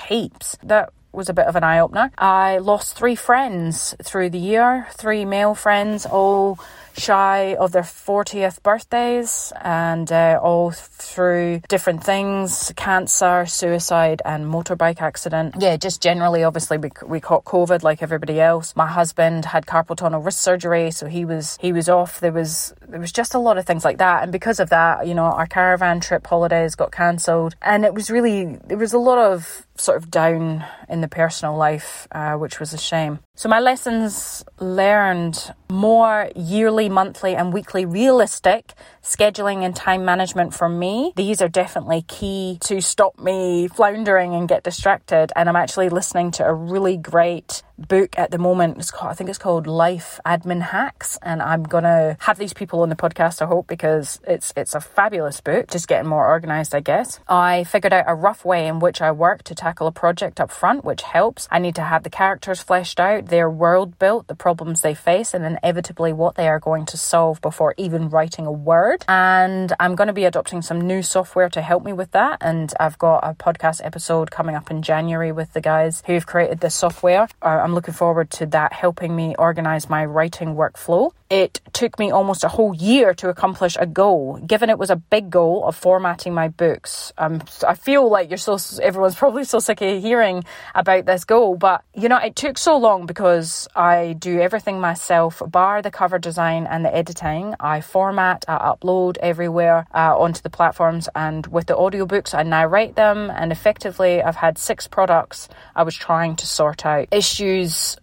heaps. 0.08 0.56
That 0.62 0.92
was 1.14 1.28
a 1.28 1.34
bit 1.34 1.46
of 1.46 1.56
an 1.56 1.64
eye 1.64 1.78
opener. 1.78 2.10
I 2.18 2.58
lost 2.58 2.96
three 2.96 3.14
friends 3.14 3.94
through 4.02 4.30
the 4.30 4.38
year, 4.38 4.86
three 4.92 5.24
male 5.24 5.54
friends, 5.54 6.06
all 6.06 6.58
shy 6.96 7.54
of 7.56 7.72
their 7.72 7.82
40th 7.82 8.62
birthdays 8.62 9.52
and 9.60 10.10
uh, 10.12 10.38
all 10.42 10.70
through 10.70 11.60
different 11.68 12.04
things 12.04 12.72
cancer, 12.76 13.46
suicide, 13.46 14.22
and 14.24 14.46
motorbike 14.46 15.00
accident. 15.00 15.56
Yeah, 15.58 15.76
just 15.76 16.02
generally, 16.02 16.44
obviously, 16.44 16.78
we, 16.78 16.90
we 17.06 17.20
caught 17.20 17.44
COVID 17.44 17.82
like 17.82 18.02
everybody 18.02 18.40
else. 18.40 18.74
My 18.76 18.86
husband 18.86 19.44
had 19.44 19.66
carpal 19.66 19.96
tunnel 19.96 20.20
wrist 20.20 20.40
surgery, 20.40 20.90
so 20.90 21.06
he 21.06 21.24
was 21.24 21.58
he 21.60 21.72
was 21.72 21.88
off. 21.88 22.20
There 22.20 22.32
was 22.32 22.74
there 22.88 23.00
was 23.00 23.12
just 23.12 23.34
a 23.34 23.38
lot 23.38 23.58
of 23.58 23.66
things 23.66 23.84
like 23.84 23.98
that, 23.98 24.22
and 24.22 24.32
because 24.32 24.60
of 24.60 24.70
that, 24.70 25.06
you 25.06 25.14
know, 25.14 25.24
our 25.24 25.46
caravan 25.46 26.00
trip 26.00 26.26
holidays 26.26 26.74
got 26.74 26.92
cancelled, 26.92 27.54
and 27.62 27.84
it 27.84 27.94
was 27.94 28.10
really 28.10 28.56
there 28.66 28.78
was 28.78 28.92
a 28.92 28.98
lot 28.98 29.18
of 29.18 29.66
sort 29.76 29.96
of 29.96 30.10
down 30.10 30.64
in 30.88 31.00
the 31.00 31.08
personal 31.08 31.56
life, 31.56 32.06
uh, 32.12 32.34
which 32.34 32.60
was 32.60 32.72
a 32.72 32.78
shame. 32.78 33.18
So, 33.34 33.48
my 33.48 33.58
lessons 33.58 34.44
learned 34.60 35.52
more 35.68 36.30
yearly, 36.36 36.88
monthly, 36.88 37.34
and 37.34 37.52
weekly 37.52 37.84
realistic 37.84 38.74
scheduling 39.02 39.64
and 39.64 39.74
time 39.74 40.04
management 40.04 40.54
for 40.54 40.68
me. 40.68 41.12
These 41.16 41.42
are 41.42 41.48
definitely 41.48 42.02
key 42.02 42.58
to 42.62 42.80
stop 42.80 43.18
me 43.18 43.68
floundering 43.68 44.34
and 44.34 44.48
get 44.48 44.62
distracted. 44.62 45.32
And 45.36 45.48
I'm 45.48 45.56
actually 45.56 45.88
listening 45.88 46.30
to 46.32 46.44
a 46.44 46.54
really 46.54 46.96
great 46.96 47.62
book 47.78 48.18
at 48.18 48.30
the 48.30 48.38
moment. 48.38 48.78
It's 48.78 48.90
called, 48.90 49.10
I 49.10 49.14
think 49.14 49.30
it's 49.30 49.38
called 49.38 49.66
Life 49.66 50.20
Admin 50.24 50.62
Hacks, 50.62 51.18
and 51.22 51.42
I'm 51.42 51.62
gonna 51.64 52.16
have 52.20 52.38
these 52.38 52.52
people 52.52 52.80
on 52.82 52.88
the 52.88 52.96
podcast. 52.96 53.42
I 53.42 53.46
hope 53.46 53.66
because 53.66 54.20
it's 54.26 54.52
it's 54.56 54.74
a 54.74 54.80
fabulous 54.80 55.40
book. 55.40 55.70
Just 55.70 55.88
getting 55.88 56.08
more 56.08 56.26
organized, 56.26 56.74
I 56.74 56.80
guess. 56.80 57.20
I 57.28 57.64
figured 57.64 57.92
out 57.92 58.04
a 58.06 58.14
rough 58.14 58.44
way 58.44 58.66
in 58.66 58.78
which 58.78 59.00
I 59.00 59.10
work 59.12 59.42
to 59.44 59.54
tackle 59.54 59.86
a 59.86 59.92
project 59.92 60.40
up 60.40 60.50
front, 60.50 60.84
which 60.84 61.02
helps. 61.02 61.48
I 61.50 61.58
need 61.58 61.74
to 61.76 61.82
have 61.82 62.02
the 62.02 62.10
characters 62.10 62.62
fleshed 62.62 63.00
out, 63.00 63.26
their 63.26 63.50
world 63.50 63.98
built, 63.98 64.26
the 64.26 64.34
problems 64.34 64.80
they 64.80 64.94
face, 64.94 65.34
and 65.34 65.44
inevitably 65.44 66.12
what 66.12 66.36
they 66.36 66.48
are 66.48 66.60
going 66.60 66.86
to 66.86 66.96
solve 66.96 67.40
before 67.40 67.74
even 67.76 68.08
writing 68.08 68.46
a 68.46 68.52
word. 68.52 69.04
And 69.08 69.72
I'm 69.80 69.94
going 69.94 70.08
to 70.08 70.12
be 70.12 70.24
adopting 70.24 70.62
some 70.62 70.80
new 70.80 71.02
software 71.02 71.48
to 71.50 71.62
help 71.62 71.84
me 71.84 71.92
with 71.92 72.12
that. 72.12 72.38
And 72.40 72.72
I've 72.78 72.98
got 72.98 73.20
a 73.24 73.34
podcast 73.34 73.84
episode 73.84 74.30
coming 74.30 74.54
up 74.54 74.70
in 74.70 74.82
January 74.82 75.32
with 75.32 75.52
the 75.52 75.60
guys 75.60 76.02
who've 76.06 76.26
created 76.26 76.60
this 76.60 76.74
software. 76.74 77.28
I'm 77.64 77.72
looking 77.72 77.94
forward 77.94 78.30
to 78.32 78.46
that 78.46 78.74
helping 78.74 79.16
me 79.16 79.34
organize 79.38 79.88
my 79.88 80.04
writing 80.04 80.54
workflow. 80.54 81.12
It 81.30 81.62
took 81.72 81.98
me 81.98 82.10
almost 82.10 82.44
a 82.44 82.48
whole 82.48 82.74
year 82.74 83.14
to 83.14 83.30
accomplish 83.30 83.74
a 83.80 83.86
goal, 83.86 84.38
given 84.46 84.68
it 84.68 84.78
was 84.78 84.90
a 84.90 84.96
big 84.96 85.30
goal 85.30 85.64
of 85.64 85.74
formatting 85.74 86.34
my 86.34 86.48
books. 86.48 87.10
Um, 87.16 87.42
I 87.66 87.74
feel 87.74 88.10
like 88.10 88.28
you're 88.28 88.36
so, 88.36 88.58
everyone's 88.82 89.14
probably 89.22 89.44
so 89.44 89.60
sick 89.60 89.80
of 89.80 90.02
hearing 90.02 90.44
about 90.74 91.06
this 91.06 91.24
goal, 91.24 91.56
but 91.56 91.82
you 91.94 92.10
know, 92.10 92.18
it 92.18 92.36
took 92.36 92.58
so 92.58 92.76
long 92.76 93.06
because 93.06 93.66
I 93.74 94.12
do 94.18 94.40
everything 94.40 94.78
myself, 94.78 95.42
bar 95.46 95.80
the 95.80 95.90
cover 95.90 96.18
design 96.18 96.66
and 96.66 96.84
the 96.84 96.94
editing. 96.94 97.54
I 97.58 97.80
format, 97.80 98.44
I 98.46 98.58
upload 98.58 99.16
everywhere 99.16 99.86
uh, 99.94 100.18
onto 100.18 100.42
the 100.42 100.50
platforms, 100.50 101.08
and 101.14 101.46
with 101.46 101.66
the 101.66 101.74
audiobooks, 101.74 102.34
I 102.34 102.42
narrate 102.42 102.94
them. 102.94 103.30
And 103.30 103.50
effectively, 103.52 104.22
I've 104.22 104.36
had 104.36 104.58
six 104.58 104.86
products 104.86 105.48
I 105.74 105.82
was 105.82 105.96
trying 105.96 106.36
to 106.36 106.46
sort 106.46 106.84
out. 106.84 107.08
Issues 107.10 107.53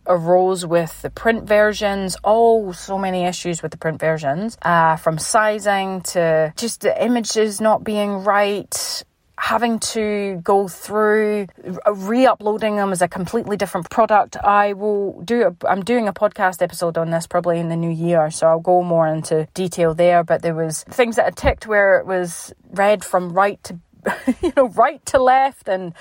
arose 0.08 0.66
with 0.66 1.02
the 1.02 1.10
print 1.10 1.44
versions, 1.48 2.18
oh, 2.24 2.72
so 2.72 2.98
many 2.98 3.26
issues 3.26 3.62
with 3.62 3.72
the 3.72 3.78
print 3.78 4.00
versions, 4.00 4.58
uh, 4.62 4.96
from 4.96 5.18
sizing 5.18 6.02
to 6.02 6.54
just 6.58 6.82
the 6.82 7.04
images 7.04 7.60
not 7.62 7.84
being 7.84 8.24
right, 8.24 9.04
having 9.38 9.80
to 9.80 10.40
go 10.44 10.68
through 10.68 11.48
re-uploading 11.94 12.76
them 12.76 12.92
as 12.92 13.02
a 13.02 13.08
completely 13.08 13.58
different 13.58 13.90
product. 13.90 14.38
I 14.38 14.74
will 14.74 15.22
do 15.24 15.48
a, 15.48 15.68
i'm 15.68 15.84
doing 15.84 16.08
a 16.08 16.14
podcast 16.14 16.62
episode 16.62 16.98
on 16.98 17.10
this 17.10 17.26
probably 17.28 17.60
in 17.60 17.70
the 17.70 17.76
new 17.76 17.90
year 17.90 18.30
so 18.32 18.48
i'll 18.48 18.60
go 18.60 18.82
more 18.84 19.08
into 19.08 19.48
detail 19.54 19.94
there 19.94 20.24
but 20.24 20.42
there 20.42 20.56
was 20.56 20.84
things 20.84 21.16
that 21.16 21.26
had 21.26 21.36
ticked 21.36 21.68
where 21.68 21.98
it 21.98 22.06
was 22.06 22.54
read 22.72 23.04
from 23.04 23.34
right 23.34 23.62
to 23.64 23.80
you 24.42 24.54
know 24.56 24.68
right 24.70 25.06
to 25.06 25.22
left 25.22 25.68
and 25.68 25.94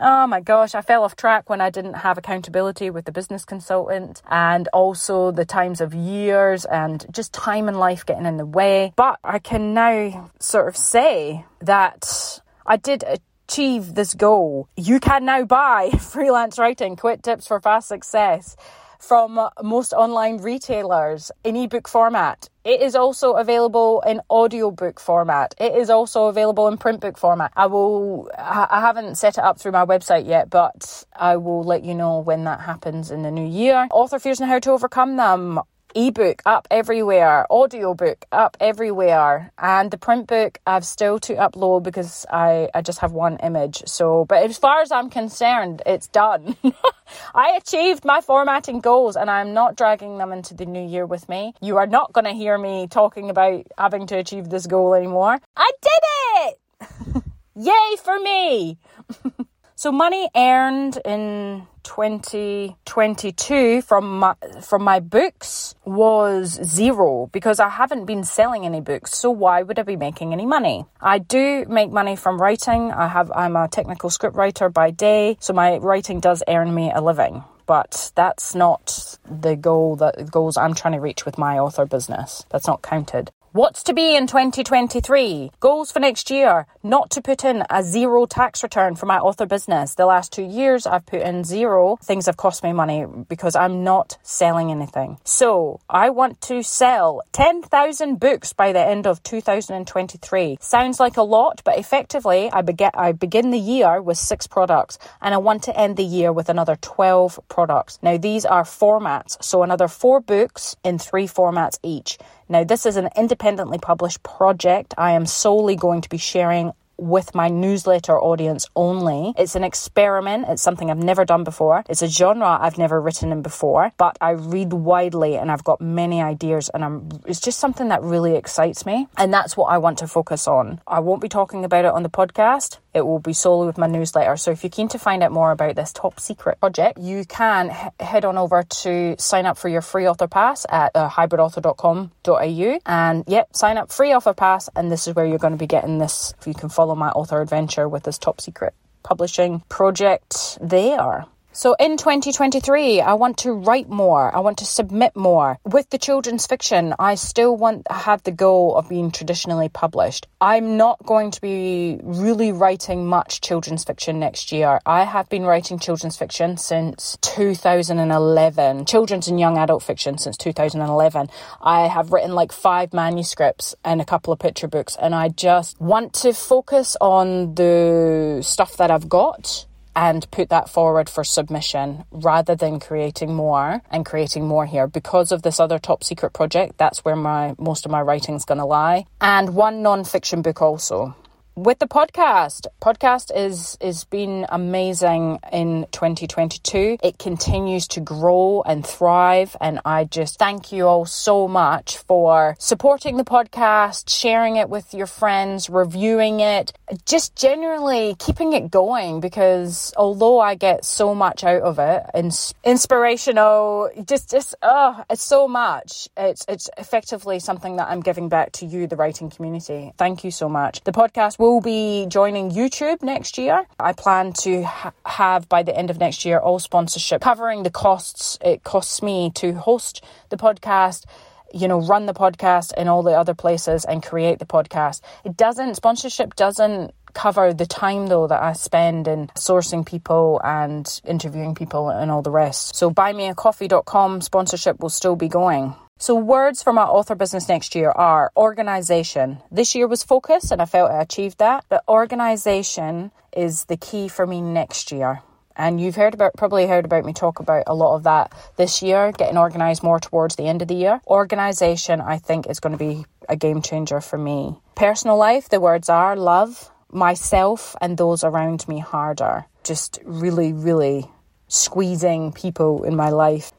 oh 0.00 0.26
my 0.26 0.40
gosh, 0.40 0.74
I 0.74 0.80
fell 0.80 1.04
off 1.04 1.14
track 1.14 1.50
when 1.50 1.60
I 1.60 1.70
didn't 1.70 1.94
have 1.94 2.18
accountability 2.18 2.90
with 2.90 3.04
the 3.04 3.12
business 3.12 3.44
consultant 3.44 4.22
and 4.28 4.68
also 4.72 5.30
the 5.30 5.44
times 5.44 5.80
of 5.80 5.94
years 5.94 6.64
and 6.64 7.04
just 7.10 7.32
time 7.32 7.68
in 7.68 7.74
life 7.74 8.06
getting 8.06 8.26
in 8.26 8.36
the 8.36 8.46
way. 8.46 8.92
But 8.96 9.18
I 9.22 9.38
can 9.38 9.74
now 9.74 10.30
sort 10.38 10.68
of 10.68 10.76
say 10.76 11.44
that 11.60 12.40
I 12.66 12.76
did 12.76 13.04
achieve 13.48 13.94
this 13.94 14.14
goal. 14.14 14.68
You 14.76 15.00
can 15.00 15.24
now 15.24 15.44
buy 15.44 15.90
freelance 16.00 16.58
writing, 16.58 16.96
quit 16.96 17.22
tips 17.22 17.46
for 17.46 17.60
fast 17.60 17.88
success 17.88 18.56
from 19.00 19.48
most 19.62 19.92
online 19.92 20.36
retailers 20.36 21.32
in 21.42 21.56
ebook 21.56 21.88
format. 21.88 22.48
It 22.64 22.82
is 22.82 22.94
also 22.94 23.32
available 23.32 24.02
in 24.06 24.20
audiobook 24.30 25.00
format. 25.00 25.54
It 25.58 25.74
is 25.74 25.88
also 25.88 26.26
available 26.26 26.68
in 26.68 26.76
print 26.76 27.00
book 27.00 27.16
format. 27.16 27.52
I 27.56 27.66
will 27.66 28.30
I 28.36 28.80
haven't 28.80 29.16
set 29.16 29.38
it 29.38 29.44
up 29.44 29.58
through 29.58 29.72
my 29.72 29.86
website 29.86 30.26
yet, 30.26 30.50
but 30.50 31.04
I 31.16 31.36
will 31.36 31.64
let 31.64 31.82
you 31.82 31.94
know 31.94 32.18
when 32.18 32.44
that 32.44 32.60
happens 32.60 33.10
in 33.10 33.22
the 33.22 33.30
new 33.30 33.46
year. 33.46 33.88
Author 33.90 34.18
fears 34.18 34.40
and 34.40 34.50
how 34.50 34.58
to 34.58 34.70
overcome 34.70 35.16
them 35.16 35.60
ebook 35.94 36.42
up 36.46 36.68
everywhere, 36.70 37.46
audiobook 37.50 38.24
up 38.32 38.56
everywhere, 38.60 39.52
and 39.58 39.90
the 39.90 39.98
print 39.98 40.26
book 40.26 40.58
I've 40.66 40.84
still 40.84 41.18
to 41.20 41.34
upload 41.34 41.82
because 41.82 42.26
I, 42.30 42.68
I 42.74 42.82
just 42.82 43.00
have 43.00 43.12
one 43.12 43.38
image. 43.38 43.82
So, 43.86 44.24
but 44.24 44.44
as 44.44 44.58
far 44.58 44.80
as 44.80 44.92
I'm 44.92 45.10
concerned, 45.10 45.82
it's 45.86 46.08
done. 46.08 46.56
I 47.34 47.58
achieved 47.60 48.04
my 48.04 48.20
formatting 48.20 48.80
goals 48.80 49.16
and 49.16 49.30
I'm 49.30 49.52
not 49.52 49.76
dragging 49.76 50.18
them 50.18 50.32
into 50.32 50.54
the 50.54 50.66
new 50.66 50.86
year 50.86 51.06
with 51.06 51.28
me. 51.28 51.54
You 51.60 51.76
are 51.78 51.86
not 51.86 52.12
going 52.12 52.26
to 52.26 52.32
hear 52.32 52.56
me 52.56 52.86
talking 52.88 53.30
about 53.30 53.66
having 53.76 54.06
to 54.08 54.18
achieve 54.18 54.48
this 54.48 54.66
goal 54.66 54.94
anymore. 54.94 55.38
I 55.56 55.70
did 55.82 56.88
it! 57.16 57.24
Yay 57.56 57.96
for 58.02 58.18
me! 58.20 58.78
so 59.74 59.92
money 59.92 60.28
earned 60.36 60.98
in 61.04 61.66
2022 61.82 63.82
from 63.82 64.18
my, 64.18 64.34
from 64.62 64.82
my 64.82 65.00
books 65.00 65.74
was 65.84 66.58
zero 66.64 67.28
because 67.32 67.60
I 67.60 67.68
haven't 67.68 68.06
been 68.06 68.24
selling 68.24 68.64
any 68.66 68.80
books. 68.80 69.16
So 69.16 69.30
why 69.30 69.62
would 69.62 69.78
I 69.78 69.82
be 69.82 69.96
making 69.96 70.32
any 70.32 70.46
money? 70.46 70.86
I 71.00 71.18
do 71.18 71.64
make 71.68 71.90
money 71.90 72.16
from 72.16 72.40
writing. 72.40 72.90
I 72.92 73.08
have 73.08 73.30
I'm 73.32 73.56
a 73.56 73.68
technical 73.68 74.10
script 74.10 74.36
writer 74.36 74.68
by 74.68 74.90
day, 74.90 75.36
so 75.40 75.52
my 75.52 75.78
writing 75.78 76.20
does 76.20 76.42
earn 76.48 76.74
me 76.74 76.90
a 76.94 77.00
living 77.00 77.44
but 77.70 78.10
that's 78.16 78.56
not 78.56 79.16
the 79.24 79.54
goal 79.54 79.94
that 79.94 80.28
goals 80.28 80.56
I'm 80.56 80.74
trying 80.74 80.94
to 80.94 80.98
reach 80.98 81.24
with 81.24 81.38
my 81.38 81.56
author 81.56 81.86
business. 81.86 82.44
That's 82.48 82.66
not 82.66 82.82
counted. 82.82 83.30
What's 83.52 83.82
to 83.82 83.94
be 83.94 84.14
in 84.14 84.28
2023? 84.28 85.50
Goals 85.58 85.90
for 85.90 85.98
next 85.98 86.30
year. 86.30 86.68
Not 86.84 87.10
to 87.10 87.20
put 87.20 87.44
in 87.44 87.64
a 87.68 87.82
zero 87.82 88.24
tax 88.24 88.62
return 88.62 88.94
for 88.94 89.06
my 89.06 89.18
author 89.18 89.44
business. 89.44 89.96
The 89.96 90.06
last 90.06 90.32
two 90.32 90.44
years 90.44 90.86
I've 90.86 91.04
put 91.04 91.22
in 91.22 91.42
zero. 91.42 91.98
Things 92.00 92.26
have 92.26 92.36
cost 92.36 92.62
me 92.62 92.72
money 92.72 93.06
because 93.28 93.56
I'm 93.56 93.82
not 93.82 94.18
selling 94.22 94.70
anything. 94.70 95.18
So 95.24 95.80
I 95.90 96.10
want 96.10 96.40
to 96.42 96.62
sell 96.62 97.22
10,000 97.32 98.20
books 98.20 98.52
by 98.52 98.72
the 98.72 98.78
end 98.78 99.08
of 99.08 99.20
2023. 99.24 100.58
Sounds 100.60 101.00
like 101.00 101.16
a 101.16 101.22
lot, 101.22 101.60
but 101.64 101.76
effectively 101.76 102.52
I, 102.52 102.62
begin, 102.62 102.90
I 102.94 103.10
begin 103.10 103.50
the 103.50 103.58
year 103.58 104.00
with 104.00 104.16
six 104.16 104.46
products 104.46 104.96
and 105.20 105.34
I 105.34 105.38
want 105.38 105.64
to 105.64 105.76
end 105.76 105.96
the 105.96 106.04
year 106.04 106.32
with 106.32 106.50
another 106.50 106.76
12 106.76 107.40
products. 107.48 107.98
Now 108.00 108.16
these 108.16 108.44
are 108.44 108.62
formats. 108.62 109.42
So 109.42 109.64
another 109.64 109.88
four 109.88 110.20
books 110.20 110.76
in 110.84 111.00
three 111.00 111.26
formats 111.26 111.80
each. 111.82 112.16
Now, 112.50 112.64
this 112.64 112.84
is 112.84 112.96
an 112.96 113.10
independently 113.40 113.78
published 113.78 114.22
project. 114.22 114.92
I 114.98 115.12
am 115.12 115.24
solely 115.24 115.74
going 115.74 116.02
to 116.02 116.10
be 116.10 116.18
sharing 116.18 116.72
with 117.00 117.34
my 117.34 117.48
newsletter 117.48 118.18
audience 118.18 118.68
only. 118.76 119.32
It's 119.36 119.56
an 119.56 119.64
experiment. 119.64 120.46
It's 120.48 120.62
something 120.62 120.90
I've 120.90 120.98
never 120.98 121.24
done 121.24 121.44
before. 121.44 121.82
It's 121.88 122.02
a 122.02 122.08
genre 122.08 122.58
I've 122.60 122.78
never 122.78 123.00
written 123.00 123.32
in 123.32 123.42
before, 123.42 123.92
but 123.96 124.16
I 124.20 124.30
read 124.30 124.72
widely 124.72 125.36
and 125.36 125.50
I've 125.50 125.64
got 125.64 125.80
many 125.80 126.22
ideas 126.22 126.68
and 126.72 126.84
I'm, 126.84 127.08
it's 127.26 127.40
just 127.40 127.58
something 127.58 127.88
that 127.88 128.02
really 128.02 128.36
excites 128.36 128.84
me. 128.84 129.08
And 129.16 129.32
that's 129.32 129.56
what 129.56 129.66
I 129.66 129.78
want 129.78 129.98
to 129.98 130.06
focus 130.06 130.46
on. 130.46 130.80
I 130.86 131.00
won't 131.00 131.22
be 131.22 131.28
talking 131.28 131.64
about 131.64 131.84
it 131.84 131.92
on 131.92 132.02
the 132.02 132.10
podcast. 132.10 132.78
It 132.92 133.02
will 133.02 133.20
be 133.20 133.32
solely 133.32 133.66
with 133.66 133.78
my 133.78 133.86
newsletter. 133.86 134.36
So 134.36 134.50
if 134.50 134.64
you're 134.64 134.70
keen 134.70 134.88
to 134.88 134.98
find 134.98 135.22
out 135.22 135.30
more 135.30 135.52
about 135.52 135.76
this 135.76 135.92
top 135.92 136.18
secret 136.18 136.58
project, 136.58 136.98
you 136.98 137.24
can 137.24 137.70
h- 137.70 137.92
head 138.00 138.24
on 138.24 138.36
over 138.36 138.64
to 138.64 139.14
sign 139.18 139.46
up 139.46 139.56
for 139.56 139.68
your 139.68 139.80
free 139.80 140.08
author 140.08 140.26
pass 140.26 140.66
at 140.68 140.90
uh, 140.94 141.08
hybridauthor.com.au 141.08 142.78
and 142.86 143.24
yep, 143.28 143.54
sign 143.54 143.78
up 143.78 143.92
free 143.92 144.12
author 144.12 144.34
pass. 144.34 144.68
And 144.74 144.90
this 144.90 145.06
is 145.06 145.14
where 145.14 145.24
you're 145.24 145.38
going 145.38 145.52
to 145.52 145.58
be 145.58 145.68
getting 145.68 145.98
this. 145.98 146.34
If 146.40 146.46
you 146.46 146.54
can 146.54 146.68
follow 146.68 146.89
my 146.96 147.10
author 147.10 147.40
adventure 147.40 147.88
with 147.88 148.02
this 148.04 148.18
top 148.18 148.40
secret 148.40 148.74
publishing 149.02 149.60
project 149.68 150.58
there. 150.60 151.26
So 151.52 151.74
in 151.80 151.96
2023, 151.96 153.00
I 153.00 153.14
want 153.14 153.38
to 153.38 153.52
write 153.52 153.88
more. 153.88 154.34
I 154.34 154.38
want 154.38 154.58
to 154.58 154.64
submit 154.64 155.16
more. 155.16 155.58
With 155.64 155.90
the 155.90 155.98
children's 155.98 156.46
fiction, 156.46 156.94
I 156.96 157.16
still 157.16 157.56
want 157.56 157.86
to 157.86 157.92
have 157.92 158.22
the 158.22 158.30
goal 158.30 158.76
of 158.76 158.88
being 158.88 159.10
traditionally 159.10 159.68
published. 159.68 160.28
I'm 160.40 160.76
not 160.76 161.04
going 161.04 161.32
to 161.32 161.40
be 161.40 161.98
really 162.04 162.52
writing 162.52 163.04
much 163.04 163.40
children's 163.40 163.82
fiction 163.82 164.20
next 164.20 164.52
year. 164.52 164.78
I 164.86 165.02
have 165.02 165.28
been 165.28 165.42
writing 165.42 165.80
children's 165.80 166.16
fiction 166.16 166.56
since 166.56 167.18
2011, 167.20 168.86
children's 168.86 169.26
and 169.26 169.40
young 169.40 169.58
adult 169.58 169.82
fiction 169.82 170.18
since 170.18 170.36
2011. 170.36 171.30
I 171.60 171.88
have 171.88 172.12
written 172.12 172.32
like 172.32 172.52
five 172.52 172.92
manuscripts 172.92 173.74
and 173.84 174.00
a 174.00 174.04
couple 174.04 174.32
of 174.32 174.38
picture 174.38 174.68
books, 174.68 174.96
and 175.02 175.16
I 175.16 175.30
just 175.30 175.80
want 175.80 176.12
to 176.22 176.32
focus 176.32 176.96
on 177.00 177.56
the 177.56 178.38
stuff 178.40 178.76
that 178.76 178.92
I've 178.92 179.08
got 179.08 179.66
and 179.94 180.30
put 180.30 180.48
that 180.48 180.68
forward 180.68 181.08
for 181.08 181.24
submission 181.24 182.04
rather 182.10 182.54
than 182.54 182.80
creating 182.80 183.34
more 183.34 183.82
and 183.90 184.06
creating 184.06 184.46
more 184.46 184.66
here. 184.66 184.86
Because 184.86 185.32
of 185.32 185.42
this 185.42 185.60
other 185.60 185.78
top 185.78 186.04
secret 186.04 186.32
project 186.32 186.78
that's 186.78 187.04
where 187.04 187.16
my 187.16 187.54
most 187.58 187.84
of 187.84 187.90
my 187.90 188.00
writing's 188.00 188.44
going 188.44 188.58
to 188.58 188.64
lie. 188.64 189.06
And 189.20 189.54
one 189.54 189.82
non-fiction 189.82 190.42
book 190.42 190.62
also 190.62 191.14
with 191.56 191.78
the 191.78 191.86
podcast 191.86 192.66
podcast 192.80 193.30
is 193.34 193.76
is 193.80 194.04
been 194.04 194.46
amazing 194.50 195.38
in 195.52 195.86
2022 195.92 196.96
it 197.02 197.18
continues 197.18 197.88
to 197.88 198.00
grow 198.00 198.62
and 198.64 198.86
thrive 198.86 199.56
and 199.60 199.80
i 199.84 200.04
just 200.04 200.38
thank 200.38 200.72
you 200.72 200.86
all 200.86 201.04
so 201.04 201.48
much 201.48 201.98
for 201.98 202.54
supporting 202.58 203.16
the 203.16 203.24
podcast 203.24 204.08
sharing 204.08 204.56
it 204.56 204.68
with 204.68 204.94
your 204.94 205.06
friends 205.06 205.68
reviewing 205.68 206.40
it 206.40 206.72
just 207.04 207.34
generally 207.34 208.14
keeping 208.18 208.52
it 208.52 208.70
going 208.70 209.20
because 209.20 209.92
although 209.96 210.38
i 210.40 210.54
get 210.54 210.84
so 210.84 211.14
much 211.14 211.42
out 211.42 211.62
of 211.62 211.78
it 211.78 212.02
and 212.14 212.32
inspirational 212.64 213.90
just 214.06 214.30
just 214.30 214.54
oh 214.62 215.02
it's 215.10 215.22
so 215.22 215.48
much. 215.48 216.08
It's 216.16 216.44
it's 216.48 216.70
effectively 216.78 217.40
something 217.40 217.76
that 217.76 217.88
i'm 217.88 218.00
giving 218.00 218.28
back 218.28 218.52
to 218.52 218.66
you 218.66 218.86
the 218.86 218.96
writing 218.96 219.30
community. 219.30 219.92
Thank 219.98 220.24
you 220.24 220.30
so 220.30 220.48
much. 220.48 220.82
The 220.82 220.92
podcast 220.92 221.38
will 221.40 221.62
be 221.62 222.04
joining 222.06 222.50
YouTube 222.50 223.02
next 223.02 223.38
year. 223.38 223.64
I 223.78 223.94
plan 223.94 224.34
to 224.44 224.62
ha- 224.62 224.92
have 225.06 225.48
by 225.48 225.62
the 225.62 225.74
end 225.74 225.88
of 225.88 225.98
next 225.98 226.26
year 226.26 226.38
all 226.38 226.58
sponsorship 226.58 227.22
covering 227.22 227.62
the 227.62 227.70
costs 227.70 228.38
it 228.44 228.62
costs 228.62 229.02
me 229.02 229.30
to 229.36 229.54
host 229.54 230.04
the 230.28 230.36
podcast 230.36 231.06
you 231.52 231.66
know, 231.66 231.80
run 231.80 232.06
the 232.06 232.14
podcast 232.14 232.72
in 232.74 232.86
all 232.86 233.02
the 233.02 233.10
other 233.10 233.34
places 233.34 233.84
and 233.84 234.04
create 234.04 234.38
the 234.38 234.46
podcast. 234.46 235.00
It 235.24 235.36
doesn't, 235.36 235.74
sponsorship 235.74 236.36
doesn't 236.36 236.94
cover 237.12 237.52
the 237.52 237.66
time 237.66 238.06
though 238.06 238.28
that 238.28 238.40
I 238.40 238.52
spend 238.52 239.08
in 239.08 239.26
sourcing 239.28 239.84
people 239.84 240.40
and 240.44 240.86
interviewing 241.04 241.56
people 241.56 241.88
and 241.88 242.08
all 242.08 242.22
the 242.22 242.30
rest. 242.30 242.76
So 242.76 242.92
buymeacoffee.com 242.92 244.20
sponsorship 244.20 244.78
will 244.78 244.90
still 244.90 245.16
be 245.16 245.26
going. 245.26 245.74
So, 246.02 246.14
words 246.14 246.62
for 246.62 246.72
my 246.72 246.84
author 246.84 247.14
business 247.14 247.46
next 247.46 247.74
year 247.74 247.90
are 247.90 248.32
organization. 248.34 249.42
This 249.50 249.74
year 249.74 249.86
was 249.86 250.02
focus, 250.02 250.50
and 250.50 250.62
I 250.62 250.64
felt 250.64 250.90
I 250.90 251.02
achieved 251.02 251.40
that, 251.40 251.66
but 251.68 251.84
organization 251.86 253.10
is 253.36 253.66
the 253.66 253.76
key 253.76 254.08
for 254.08 254.26
me 254.26 254.40
next 254.40 254.92
year. 254.92 255.20
And 255.54 255.78
you've 255.78 255.96
heard 255.96 256.14
about, 256.14 256.32
probably 256.38 256.66
heard 256.66 256.86
about 256.86 257.04
me 257.04 257.12
talk 257.12 257.38
about 257.38 257.64
a 257.66 257.74
lot 257.74 257.96
of 257.96 258.04
that 258.04 258.32
this 258.56 258.80
year, 258.80 259.12
getting 259.12 259.36
organized 259.36 259.82
more 259.82 260.00
towards 260.00 260.36
the 260.36 260.44
end 260.44 260.62
of 260.62 260.68
the 260.68 260.74
year. 260.74 261.02
Organization, 261.06 262.00
I 262.00 262.16
think, 262.16 262.46
is 262.46 262.60
going 262.60 262.72
to 262.72 262.78
be 262.78 263.04
a 263.28 263.36
game 263.36 263.60
changer 263.60 264.00
for 264.00 264.16
me. 264.16 264.58
Personal 264.76 265.18
life, 265.18 265.50
the 265.50 265.60
words 265.60 265.90
are 265.90 266.16
love 266.16 266.70
myself 266.90 267.76
and 267.78 267.98
those 267.98 268.24
around 268.24 268.66
me 268.66 268.78
harder. 268.78 269.44
Just 269.64 269.98
really, 270.06 270.54
really 270.54 271.10
squeezing 271.48 272.32
people 272.32 272.84
in 272.84 272.96
my 272.96 273.10
life 273.10 273.52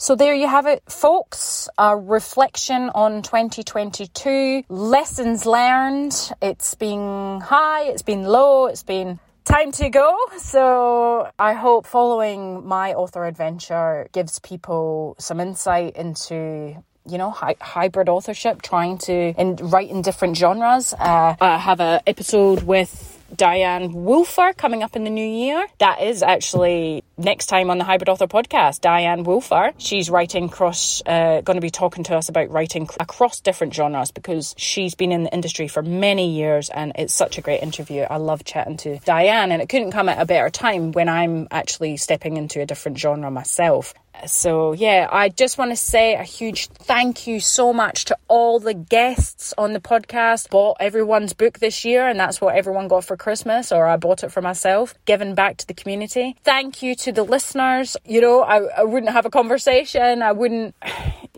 so 0.00 0.16
there 0.16 0.32
you 0.32 0.48
have 0.48 0.64
it, 0.64 0.82
folks. 0.88 1.68
A 1.76 1.94
reflection 1.94 2.88
on 2.94 3.20
2022. 3.20 4.64
Lessons 4.70 5.44
learned. 5.44 6.14
It's 6.40 6.74
been 6.74 7.42
high, 7.42 7.82
it's 7.82 8.00
been 8.00 8.22
low, 8.22 8.64
it's 8.64 8.82
been 8.82 9.20
time 9.44 9.72
to 9.72 9.90
go. 9.90 10.16
So 10.38 11.30
I 11.38 11.52
hope 11.52 11.86
following 11.86 12.66
my 12.66 12.94
author 12.94 13.26
adventure 13.26 14.08
gives 14.12 14.38
people 14.38 15.16
some 15.18 15.38
insight 15.38 15.96
into 15.96 16.82
you 17.06 17.18
know, 17.18 17.30
hybrid 17.30 18.08
authorship, 18.08 18.62
trying 18.62 18.96
to 18.98 19.12
in, 19.12 19.56
write 19.56 19.90
in 19.90 20.00
different 20.00 20.36
genres. 20.36 20.94
Uh, 20.94 21.34
I 21.40 21.58
have 21.58 21.80
an 21.80 22.00
episode 22.06 22.62
with 22.62 23.19
Dianne 23.34 23.92
Wolfer 23.92 24.52
coming 24.56 24.82
up 24.82 24.96
in 24.96 25.04
the 25.04 25.10
new 25.10 25.26
year. 25.26 25.66
That 25.78 26.02
is 26.02 26.22
actually 26.22 27.04
next 27.16 27.46
time 27.46 27.70
on 27.70 27.78
the 27.78 27.84
Hybrid 27.84 28.08
Author 28.08 28.26
podcast. 28.26 28.80
Dianne 28.80 29.24
Wolfer. 29.24 29.72
She's 29.78 30.10
writing 30.10 30.48
cross, 30.48 31.02
uh, 31.06 31.40
going 31.42 31.56
to 31.56 31.60
be 31.60 31.70
talking 31.70 32.04
to 32.04 32.16
us 32.16 32.28
about 32.28 32.50
writing 32.50 32.88
across 32.98 33.40
different 33.40 33.74
genres 33.74 34.10
because 34.10 34.54
she's 34.58 34.94
been 34.94 35.12
in 35.12 35.24
the 35.24 35.32
industry 35.32 35.68
for 35.68 35.82
many 35.82 36.30
years 36.32 36.70
and 36.70 36.92
it's 36.96 37.14
such 37.14 37.38
a 37.38 37.40
great 37.40 37.62
interview. 37.62 38.02
I 38.02 38.16
love 38.16 38.44
chatting 38.44 38.76
to 38.78 38.98
Dianne 38.98 39.50
and 39.50 39.62
it 39.62 39.68
couldn't 39.68 39.92
come 39.92 40.08
at 40.08 40.20
a 40.20 40.26
better 40.26 40.50
time 40.50 40.92
when 40.92 41.08
I'm 41.08 41.48
actually 41.50 41.96
stepping 41.96 42.36
into 42.36 42.60
a 42.60 42.66
different 42.66 42.98
genre 42.98 43.30
myself 43.30 43.94
So, 44.26 44.72
yeah, 44.72 45.08
I 45.10 45.28
just 45.28 45.58
want 45.58 45.70
to 45.70 45.76
say 45.76 46.14
a 46.14 46.22
huge 46.22 46.68
thank 46.68 47.26
you 47.26 47.40
so 47.40 47.72
much 47.72 48.06
to 48.06 48.16
all 48.28 48.58
the 48.58 48.74
guests 48.74 49.54
on 49.56 49.72
the 49.72 49.80
podcast. 49.80 50.50
Bought 50.50 50.76
everyone's 50.80 51.32
book 51.32 51.58
this 51.58 51.84
year, 51.84 52.06
and 52.06 52.18
that's 52.18 52.40
what 52.40 52.56
everyone 52.56 52.88
got 52.88 53.04
for 53.04 53.16
Christmas, 53.16 53.72
or 53.72 53.86
I 53.86 53.96
bought 53.96 54.24
it 54.24 54.32
for 54.32 54.42
myself, 54.42 54.94
given 55.04 55.34
back 55.34 55.56
to 55.58 55.66
the 55.66 55.74
community. 55.74 56.36
Thank 56.44 56.82
you 56.82 56.94
to 56.96 57.12
the 57.12 57.22
listeners. 57.22 57.96
You 58.04 58.20
know, 58.20 58.42
I, 58.42 58.58
I 58.78 58.84
wouldn't 58.84 59.12
have 59.12 59.26
a 59.26 59.30
conversation, 59.30 60.22
I 60.22 60.32
wouldn't 60.32 60.74